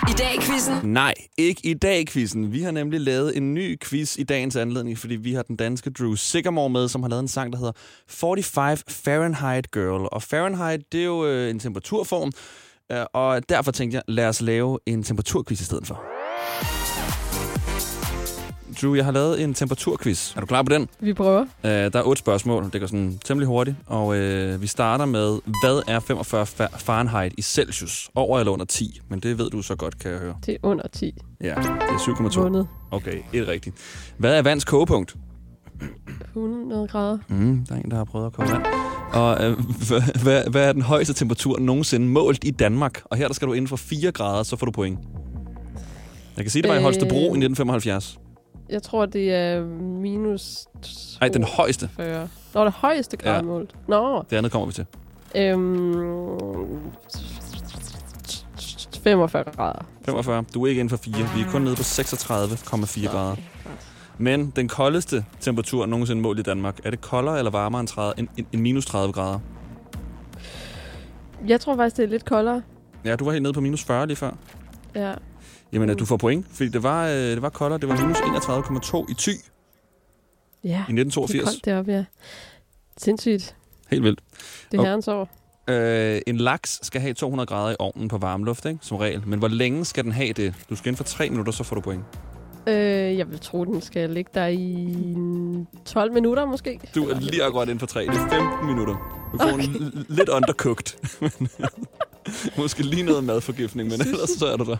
[0.10, 0.76] I dag quizzen.
[0.84, 2.52] Nej, ikke i dag quizzen.
[2.52, 5.89] Vi har nemlig lavet en ny quiz i dagens anledning, fordi vi har den danske
[5.89, 7.72] Drew Sycamore med, som har lavet en sang, der hedder
[8.08, 10.08] 45 Fahrenheit Girl.
[10.12, 12.32] Og Fahrenheit, det er jo øh, en temperaturform,
[12.91, 16.02] øh, og derfor tænkte jeg, lad os lave en temperaturquiz i stedet for.
[18.82, 20.36] Drew, jeg har lavet en temperaturquiz.
[20.36, 20.89] Er du klar på den?
[20.99, 21.41] Vi prøver.
[21.63, 22.69] Øh, der er otte spørgsmål.
[22.73, 23.75] Det går sådan temmelig hurtigt.
[23.88, 28.09] Og øh, vi starter med, hvad er 45 fa- Fahrenheit i Celsius?
[28.15, 28.99] Over eller under 10?
[29.09, 30.36] Men det ved du så godt, kan jeg høre.
[30.45, 31.13] Det er under 10.
[31.41, 31.97] Ja, det er
[32.29, 32.39] 7,2.
[32.39, 32.67] Vundet.
[32.91, 33.75] Okay, et rigtigt.
[34.17, 35.15] Hvad er vands kogepunkt?
[36.27, 37.17] 100 grader.
[37.27, 38.63] Mm, der er en, der har prøvet at koge vand.
[39.13, 39.57] Og øh,
[39.89, 43.01] hvad, hvad, hvad er den højeste temperatur nogensinde målt i Danmark?
[43.05, 44.99] Og her der skal du inden for 4 grader, så får du point.
[46.38, 46.84] Jeg kan sige, det var i Øh.
[46.84, 48.17] Holstebro i 1975.
[48.72, 49.61] Jeg tror, det er
[50.01, 50.67] minus...
[51.22, 51.89] Nej, den højeste.
[51.95, 52.30] 40.
[52.53, 53.41] Nå, det højeste grad Ja.
[53.41, 53.76] målt.
[53.88, 54.24] Nå.
[54.30, 54.86] Det andet kommer vi til.
[55.36, 56.80] Øhm,
[59.03, 59.86] 45 grader.
[60.05, 60.43] 45.
[60.53, 61.13] Du er ikke inden for 4.
[61.36, 63.36] Vi er kun nede på 36,4 grader.
[64.17, 68.13] Men den koldeste temperatur nogensinde målt i Danmark, er det koldere eller varmere end, 30,
[68.19, 69.39] end, end, minus 30 grader?
[71.47, 72.61] Jeg tror faktisk, det er lidt koldere.
[73.05, 74.32] Ja, du var helt nede på minus 40 lige før.
[74.95, 75.13] Ja.
[75.74, 75.97] Jamen, mm.
[75.97, 77.80] du får point, fordi det var, øh, det var koldere.
[77.80, 79.32] Det var minus 31,2 i Thy.
[80.63, 80.69] Ja.
[80.69, 81.49] I 1982.
[81.49, 82.05] Det er deroppe, ja.
[82.97, 83.55] Sindssygt.
[83.91, 84.19] Helt vildt.
[84.72, 85.30] Det er herrens år.
[85.67, 88.80] Øh, en laks skal have 200 grader i ovnen på varmluft, ikke?
[88.82, 89.24] som regel.
[89.28, 90.53] Men hvor længe skal den have det?
[90.69, 92.03] Du skal inden for 3 minutter, så får du point.
[92.67, 94.95] Øh, jeg vil tro, den skal ligge der i
[95.86, 96.80] 12 minutter måske.
[96.95, 97.99] Du er lige akkurat inden for 3.
[98.01, 98.93] Det er 15 minutter.
[99.34, 99.63] Du får okay.
[99.63, 100.97] en lidt undercooked.
[102.57, 104.78] Måske lige noget madforgiftning, men ellers så er du der.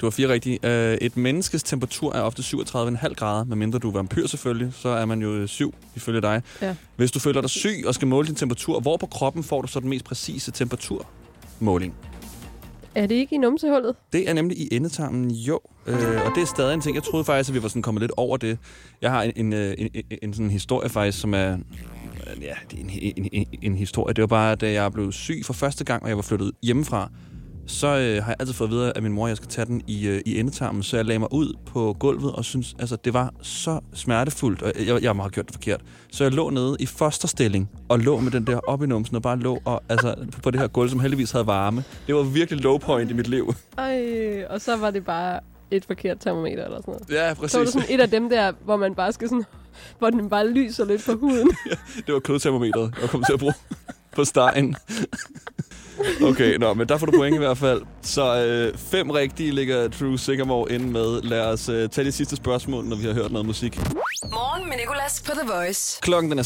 [0.00, 0.58] Du har fire rigtige.
[0.62, 5.04] Øh, et menneskes temperatur er ofte 37,5 grader, medmindre du er vampyr selvfølgelig, så er
[5.04, 6.42] man jo 7 ifølge dig.
[6.62, 6.74] Ja.
[6.96, 9.68] Hvis du føler dig syg og skal måle din temperatur, hvor på kroppen får du
[9.68, 11.94] så den mest præcise temperaturmåling?
[12.94, 13.94] Er det ikke i numsehullet?
[14.12, 15.60] Det er nemlig i endetarmen, jo.
[15.86, 15.96] Øh,
[16.26, 16.94] og det er stadig en ting.
[16.94, 18.58] Jeg troede faktisk, at vi var sådan kommet lidt over det.
[19.02, 21.52] Jeg har en, en, øh, en, en, en sådan historie faktisk, som er...
[21.52, 21.58] øh,
[22.42, 24.14] Ja, det er en, en, en, en historie.
[24.14, 27.10] Det var bare, da jeg blev syg for første gang, og jeg var flyttet hjemmefra,
[27.70, 29.64] så øh, har jeg altid fået at vide af min mor, at jeg skal tage
[29.66, 30.82] den i, øh, i endetarmen.
[30.82, 34.62] Så jeg lagde mig ud på gulvet og synes, altså, det var så smertefuldt.
[34.62, 35.80] Og jeg, jeg må have gjort det forkert.
[36.12, 39.22] Så jeg lå nede i fosterstilling og lå med den der op i numsen og
[39.22, 41.84] bare lå og, altså, på det her gulv, som heldigvis havde varme.
[42.06, 43.54] Det var virkelig low point i mit liv.
[43.78, 45.40] Ej, og så var det bare
[45.70, 47.10] et forkert termometer eller sådan noget.
[47.10, 47.52] Ja, præcis.
[47.52, 49.44] Så var det sådan et af dem der, hvor man bare skal sådan,
[49.98, 51.50] hvor den bare lyser lidt på huden.
[52.06, 53.54] Det var kødtermometeret, jeg kom til at bruge
[54.12, 54.76] på stegen.
[56.22, 57.82] Okay, nå, men der får du point i hvert fald.
[58.02, 61.22] Så øh, fem rigtige ligger True Sigamore inde med.
[61.22, 63.80] Lad os øh, tage de sidste spørgsmål, når vi har hørt noget musik.
[64.32, 65.98] Morgen med Nicolas på The Voice.
[66.02, 66.42] Klokken den er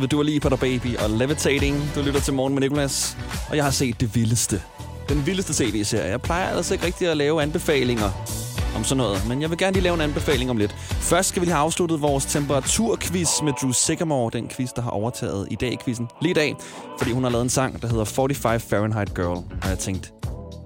[0.00, 0.06] 7.36.
[0.06, 1.90] Du er lige på der baby og levitating.
[1.94, 3.16] Du lytter til Morgen med Nicolas.
[3.50, 4.62] Og jeg har set det vildeste.
[5.08, 6.10] Den vildeste tv-serie.
[6.10, 8.10] Jeg plejer altså ikke rigtig at lave anbefalinger
[8.76, 9.28] om sådan noget.
[9.28, 10.72] Men jeg vil gerne lige lave en anbefaling om lidt.
[11.00, 14.30] Først skal vi lige have afsluttet vores temperaturquiz med Drew Sigamore.
[14.32, 16.08] Den quiz, der har overtaget i dag quizzen.
[16.22, 16.56] Lige i dag,
[16.98, 19.44] fordi hun har lavet en sang, der hedder 45 Fahrenheit Girl.
[19.62, 20.10] Og jeg tænkte,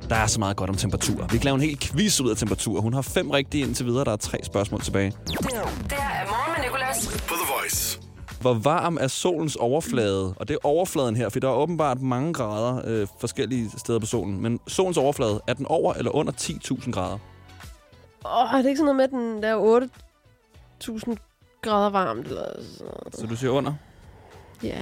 [0.09, 1.27] der er så meget godt om temperatur.
[1.33, 2.81] Vi kan lave en hel quiz ud af temperatur.
[2.81, 4.05] Hun har fem rigtige indtil videre.
[4.05, 5.13] Der er tre spørgsmål tilbage.
[5.27, 7.07] Det her er Morgen med Nicolas.
[7.07, 8.01] På The Voice.
[8.41, 10.35] Hvor varm er solens overflade?
[10.37, 14.07] Og det er overfladen her, for der er åbenbart mange grader øh, forskellige steder på
[14.07, 14.43] solen.
[14.43, 17.19] Men solens overflade, er den over eller under 10.000 grader?
[18.27, 19.81] Åh, er det ikke sådan noget med, den der
[20.85, 21.15] 8.000
[21.63, 22.27] grader varmt?
[22.27, 22.47] Eller
[22.79, 23.13] sådan?
[23.13, 23.73] Så du siger under?
[24.63, 24.79] Ja.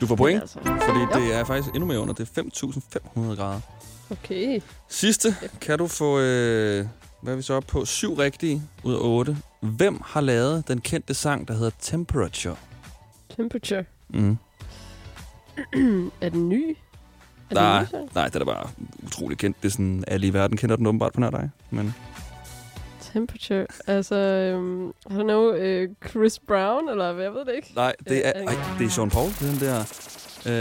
[0.00, 1.08] Du får point, altså, fordi jo.
[1.14, 2.14] det er faktisk endnu mere under.
[2.14, 3.60] Det er 5.500 grader.
[4.10, 4.60] Okay.
[4.88, 6.86] Sidste kan du få, øh,
[7.22, 7.84] hvad er vi så oppe på?
[7.84, 9.36] Syv rigtige ud af otte.
[9.60, 12.56] Hvem har lavet den kendte sang, der hedder Temperature?
[13.36, 13.84] Temperature.
[14.08, 14.38] Mm.
[16.20, 16.76] er den ny?
[17.50, 18.10] Er Nej, den ny sang?
[18.14, 18.68] nej, det er bare
[19.06, 19.56] utrolig kendt.
[19.62, 21.50] Det er sådan, alle i verden kender den åbenbart på nær dig.
[21.70, 21.94] Men
[23.20, 23.66] Temperature.
[23.86, 27.72] Altså, øhm, I don't know, øh, Chris Brown, eller hvad, jeg ved det ikke.
[27.76, 29.28] nej, det er, Øh, ej, det er Sean Paul.
[29.28, 29.80] Det er den der...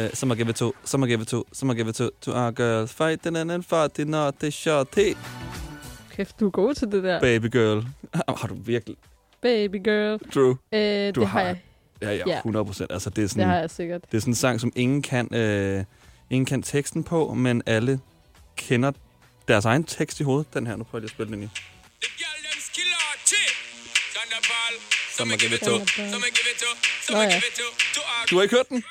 [0.06, 2.52] Uh, some give it to, some give it to, some give it to, to our
[2.52, 2.94] girls.
[2.94, 4.88] Fighting and fighting, not the shot.
[4.96, 5.14] Hey,
[6.12, 7.20] Kæft, du er god til det der.
[7.22, 7.86] baby girl.
[8.40, 8.96] har du virkelig...
[9.42, 10.20] Baby girl.
[10.34, 10.58] True.
[10.74, 11.58] Øh, Du det har jeg.
[12.02, 12.38] Ja, ja, Ja.
[12.38, 12.92] 100 procent.
[12.92, 14.02] Altså, det er sådan, Det har jeg sikkert.
[14.12, 15.84] Det er sådan en sang, som ingen kan, øh,
[16.30, 18.00] ingen kan teksten på, men alle
[18.56, 18.92] kender
[19.48, 20.54] deres egen tekst i hovedet.
[20.54, 21.50] Den her, nu prøver jeg lige at spille den i.
[25.18, 25.80] Some give it to.
[27.10, 27.42] Nå ja.
[28.30, 28.84] Du har ikke hørt den?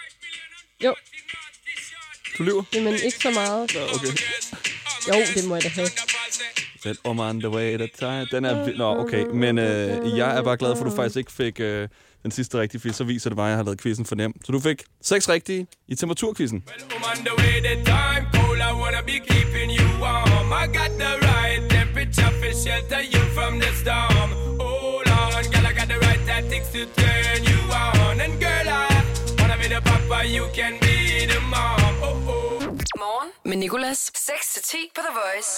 [0.84, 0.94] Jo.
[2.38, 2.62] Du lyver?
[2.74, 3.74] Jamen, ikke så meget.
[3.74, 4.08] Nå, okay.
[5.08, 5.88] Jo, det må jeg da have.
[7.08, 8.26] I'm on the way at time.
[8.30, 8.76] Den er...
[8.76, 9.24] Nå, okay.
[9.24, 11.88] Men øh, jeg er bare glad for, at du faktisk ikke fik øh,
[12.22, 12.94] den sidste rigtige quiz.
[12.96, 14.32] Så viser det bare, at jeg har lavet quizzen for nem.
[14.44, 16.64] Så du fik seks rigtige i temperaturquizzen.
[16.68, 18.58] I'm on the way, the time cold.
[18.58, 20.52] I wanna be keeping you warm.
[20.52, 24.53] I got the right temperature for shelter you from the storm.
[26.84, 28.20] To turn you on.
[28.20, 28.86] And girl, I
[29.40, 30.96] wanna be the papa, you can be
[31.32, 31.94] the mom.
[32.02, 32.62] Oh, oh.
[32.98, 34.10] Morgen med Nicolas.
[34.16, 35.50] 6-10 på The Voice.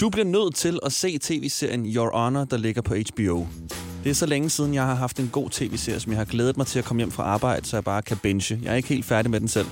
[0.00, 3.46] Du bliver nødt til at se tv-serien Your Honor, der ligger på HBO.
[4.04, 6.56] Det er så længe siden, jeg har haft en god tv-serie, som jeg har glædet
[6.56, 8.58] mig til at komme hjem fra arbejde, så jeg bare kan binge.
[8.62, 9.66] Jeg er ikke helt færdig med den selv.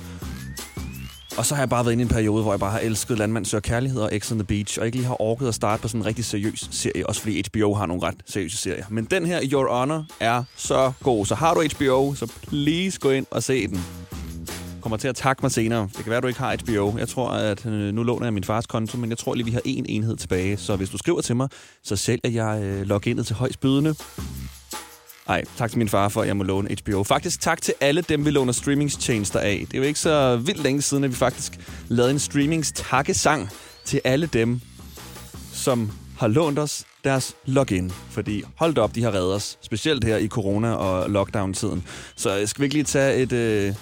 [1.37, 3.17] Og så har jeg bare været inde i en periode, hvor jeg bare har elsket
[3.17, 5.81] Landmand Søger Kærlighed og X on the Beach, og ikke lige har orket at starte
[5.81, 8.85] på sådan en rigtig seriøs serie, også fordi HBO har nogle ret seriøse serier.
[8.89, 11.25] Men den her, Your Honor, er så god.
[11.25, 13.85] Så har du HBO, så please gå ind og se den.
[14.81, 15.89] Kommer til at takke mig senere.
[15.97, 16.97] Det kan være, du ikke har HBO.
[16.97, 19.51] Jeg tror, at øh, nu låner jeg min fars konto, men jeg tror lige, vi
[19.51, 20.57] har én enhed tilbage.
[20.57, 21.49] Så hvis du skriver til mig,
[21.83, 23.95] så sælger jeg øh, loginet til højst bydende.
[25.27, 27.03] Nej, tak til min far for, at jeg må låne HBO.
[27.03, 29.65] Faktisk tak til alle dem, vi låner streamingstjenester af.
[29.67, 33.49] Det er jo ikke så vildt længe siden, at vi faktisk lavede en streamingstakkesang
[33.85, 34.61] til alle dem,
[35.53, 37.91] som har lånt os deres login.
[38.09, 39.57] Fordi hold op, de har reddet os.
[39.61, 41.83] Specielt her i corona- og lockdown-tiden.
[42.15, 43.75] Så jeg skal vi ikke lige tage et, øh,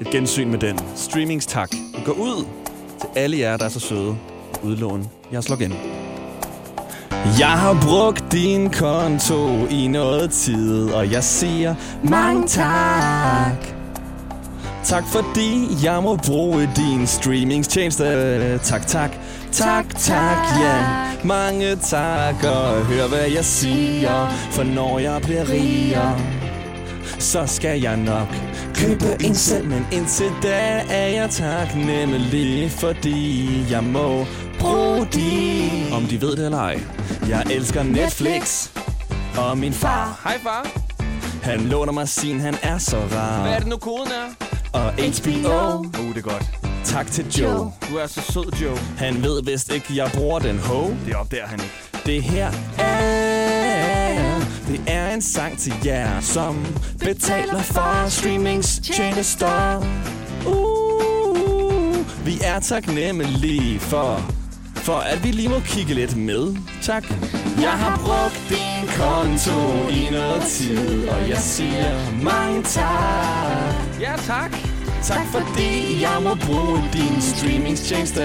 [0.00, 0.78] et gensyn med den.
[0.96, 1.70] Streamingstak.
[2.04, 2.46] Gå ud
[3.00, 4.18] til alle jer, der er så søde.
[4.62, 5.72] Udlån jeres login.
[7.24, 13.66] Jeg har brugt din konto i noget tid, og jeg siger mange tak.
[14.84, 18.58] Tak fordi jeg må bruge din streamingstjeneste.
[18.58, 19.10] Tak, tak,
[19.52, 20.86] tak, tak, ja.
[21.24, 26.18] Mange tak, og hør hvad jeg siger, for når jeg bliver rigere,
[27.18, 28.28] så skal jeg nok
[28.74, 34.26] købe en selv, men indtil da er jeg taknemmelig, fordi jeg må
[34.60, 35.92] bruge din.
[35.92, 36.80] Om de ved det eller ej.
[37.28, 38.68] Jeg elsker Netflix,
[39.38, 40.66] og min far, hej far,
[41.42, 43.42] han låner mig sin, han er så rar.
[43.42, 44.46] Hvad er det nu, koden er?
[44.72, 45.78] Og HBO.
[45.78, 46.44] Uh, det er godt.
[46.84, 47.72] Tak til Joe.
[47.90, 48.78] Du er så sød, Joe.
[48.96, 50.90] Han ved vist ikke, jeg bruger den ho.
[51.06, 51.74] Det opdager han ikke.
[52.06, 56.66] Det her er, det er en sang til jer, som
[56.98, 59.82] betaler for streamingstjenester.
[60.46, 64.32] Uh, vi er taknemmelige for,
[64.88, 66.56] for at vi lige må kigge lidt med.
[66.82, 67.04] Tak.
[67.60, 69.58] Jeg har brugt din konto
[69.90, 71.90] i noget tid, og jeg siger
[72.22, 74.00] mange tak.
[74.00, 74.52] Ja, tak.
[75.02, 78.22] Tak fordi jeg må bruge din streamingstjeneste.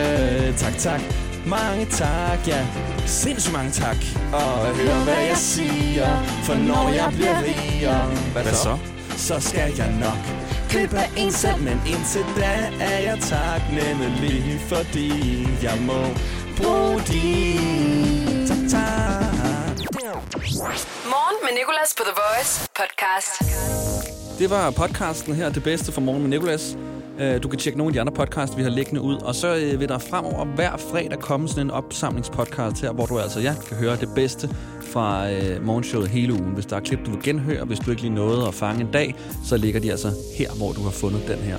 [0.57, 1.01] Tak, tak.
[1.45, 2.65] Mange tak, ja.
[3.05, 3.97] Sindssygt mange tak.
[4.33, 8.77] Og hør hvad jeg siger, for når jeg bliver rigere, hvad, hvad så?
[9.17, 10.43] Så skal jeg nok
[10.73, 15.11] købe en selv, men indtil da er jeg taknemmelig, fordi
[15.63, 15.99] jeg må
[16.57, 18.47] bruge din.
[18.69, 19.77] Tak.
[21.13, 23.33] Morgen med Nicolas på The Voice podcast.
[24.39, 26.77] Det var podcasten her, det bedste for morgen med Nicolas.
[27.19, 29.15] Øh, du kan tjekke nogle af de andre podcasts, vi har liggende ud.
[29.15, 33.19] Og så øh, vil der fremover hver fredag komme sådan en opsamlingspodcast her, hvor du
[33.19, 34.49] altså ja, kan høre det bedste
[34.81, 36.53] fra øh, morgenshowet hele ugen.
[36.53, 38.91] Hvis der er klip, du vil genhøre, hvis du ikke lige nåede at fange en
[38.91, 41.57] dag, så ligger de altså her, hvor du har fundet den her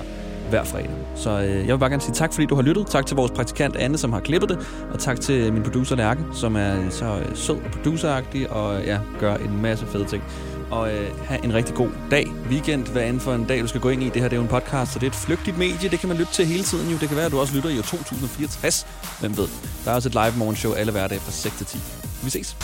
[0.49, 0.89] hver fredag.
[1.15, 2.87] Så øh, jeg vil bare gerne sige tak, fordi du har lyttet.
[2.87, 4.67] Tak til vores praktikant Anne, som har klippet det.
[4.93, 8.87] Og tak til min producer Lærke, som er så øh, sød og produceragtig og øh,
[8.87, 10.23] ja, gør en masse fede ting.
[10.71, 13.81] Og øh, have en rigtig god dag, weekend, hvad end for en dag, du skal
[13.81, 14.09] gå ind i.
[14.09, 15.89] Det her det er jo en podcast, så det er et flygtigt medie.
[15.89, 16.97] Det kan man lytte til hele tiden jo.
[16.97, 18.87] Det kan være, at du også lytter i år 2064.
[19.19, 19.47] Hvem ved?
[19.85, 21.77] Der er også et live morgenshow alle hverdage fra 6 til 10.
[22.23, 22.57] Vi ses.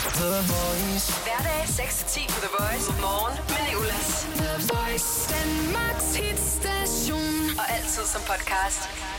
[1.27, 2.91] Hverdag 6-10 på The Voice.
[3.01, 4.27] Morgen med Nicolas.
[4.35, 5.09] The Voice.
[5.33, 6.60] Danmarks hitstation.
[7.81, 9.10] Altid som podcast.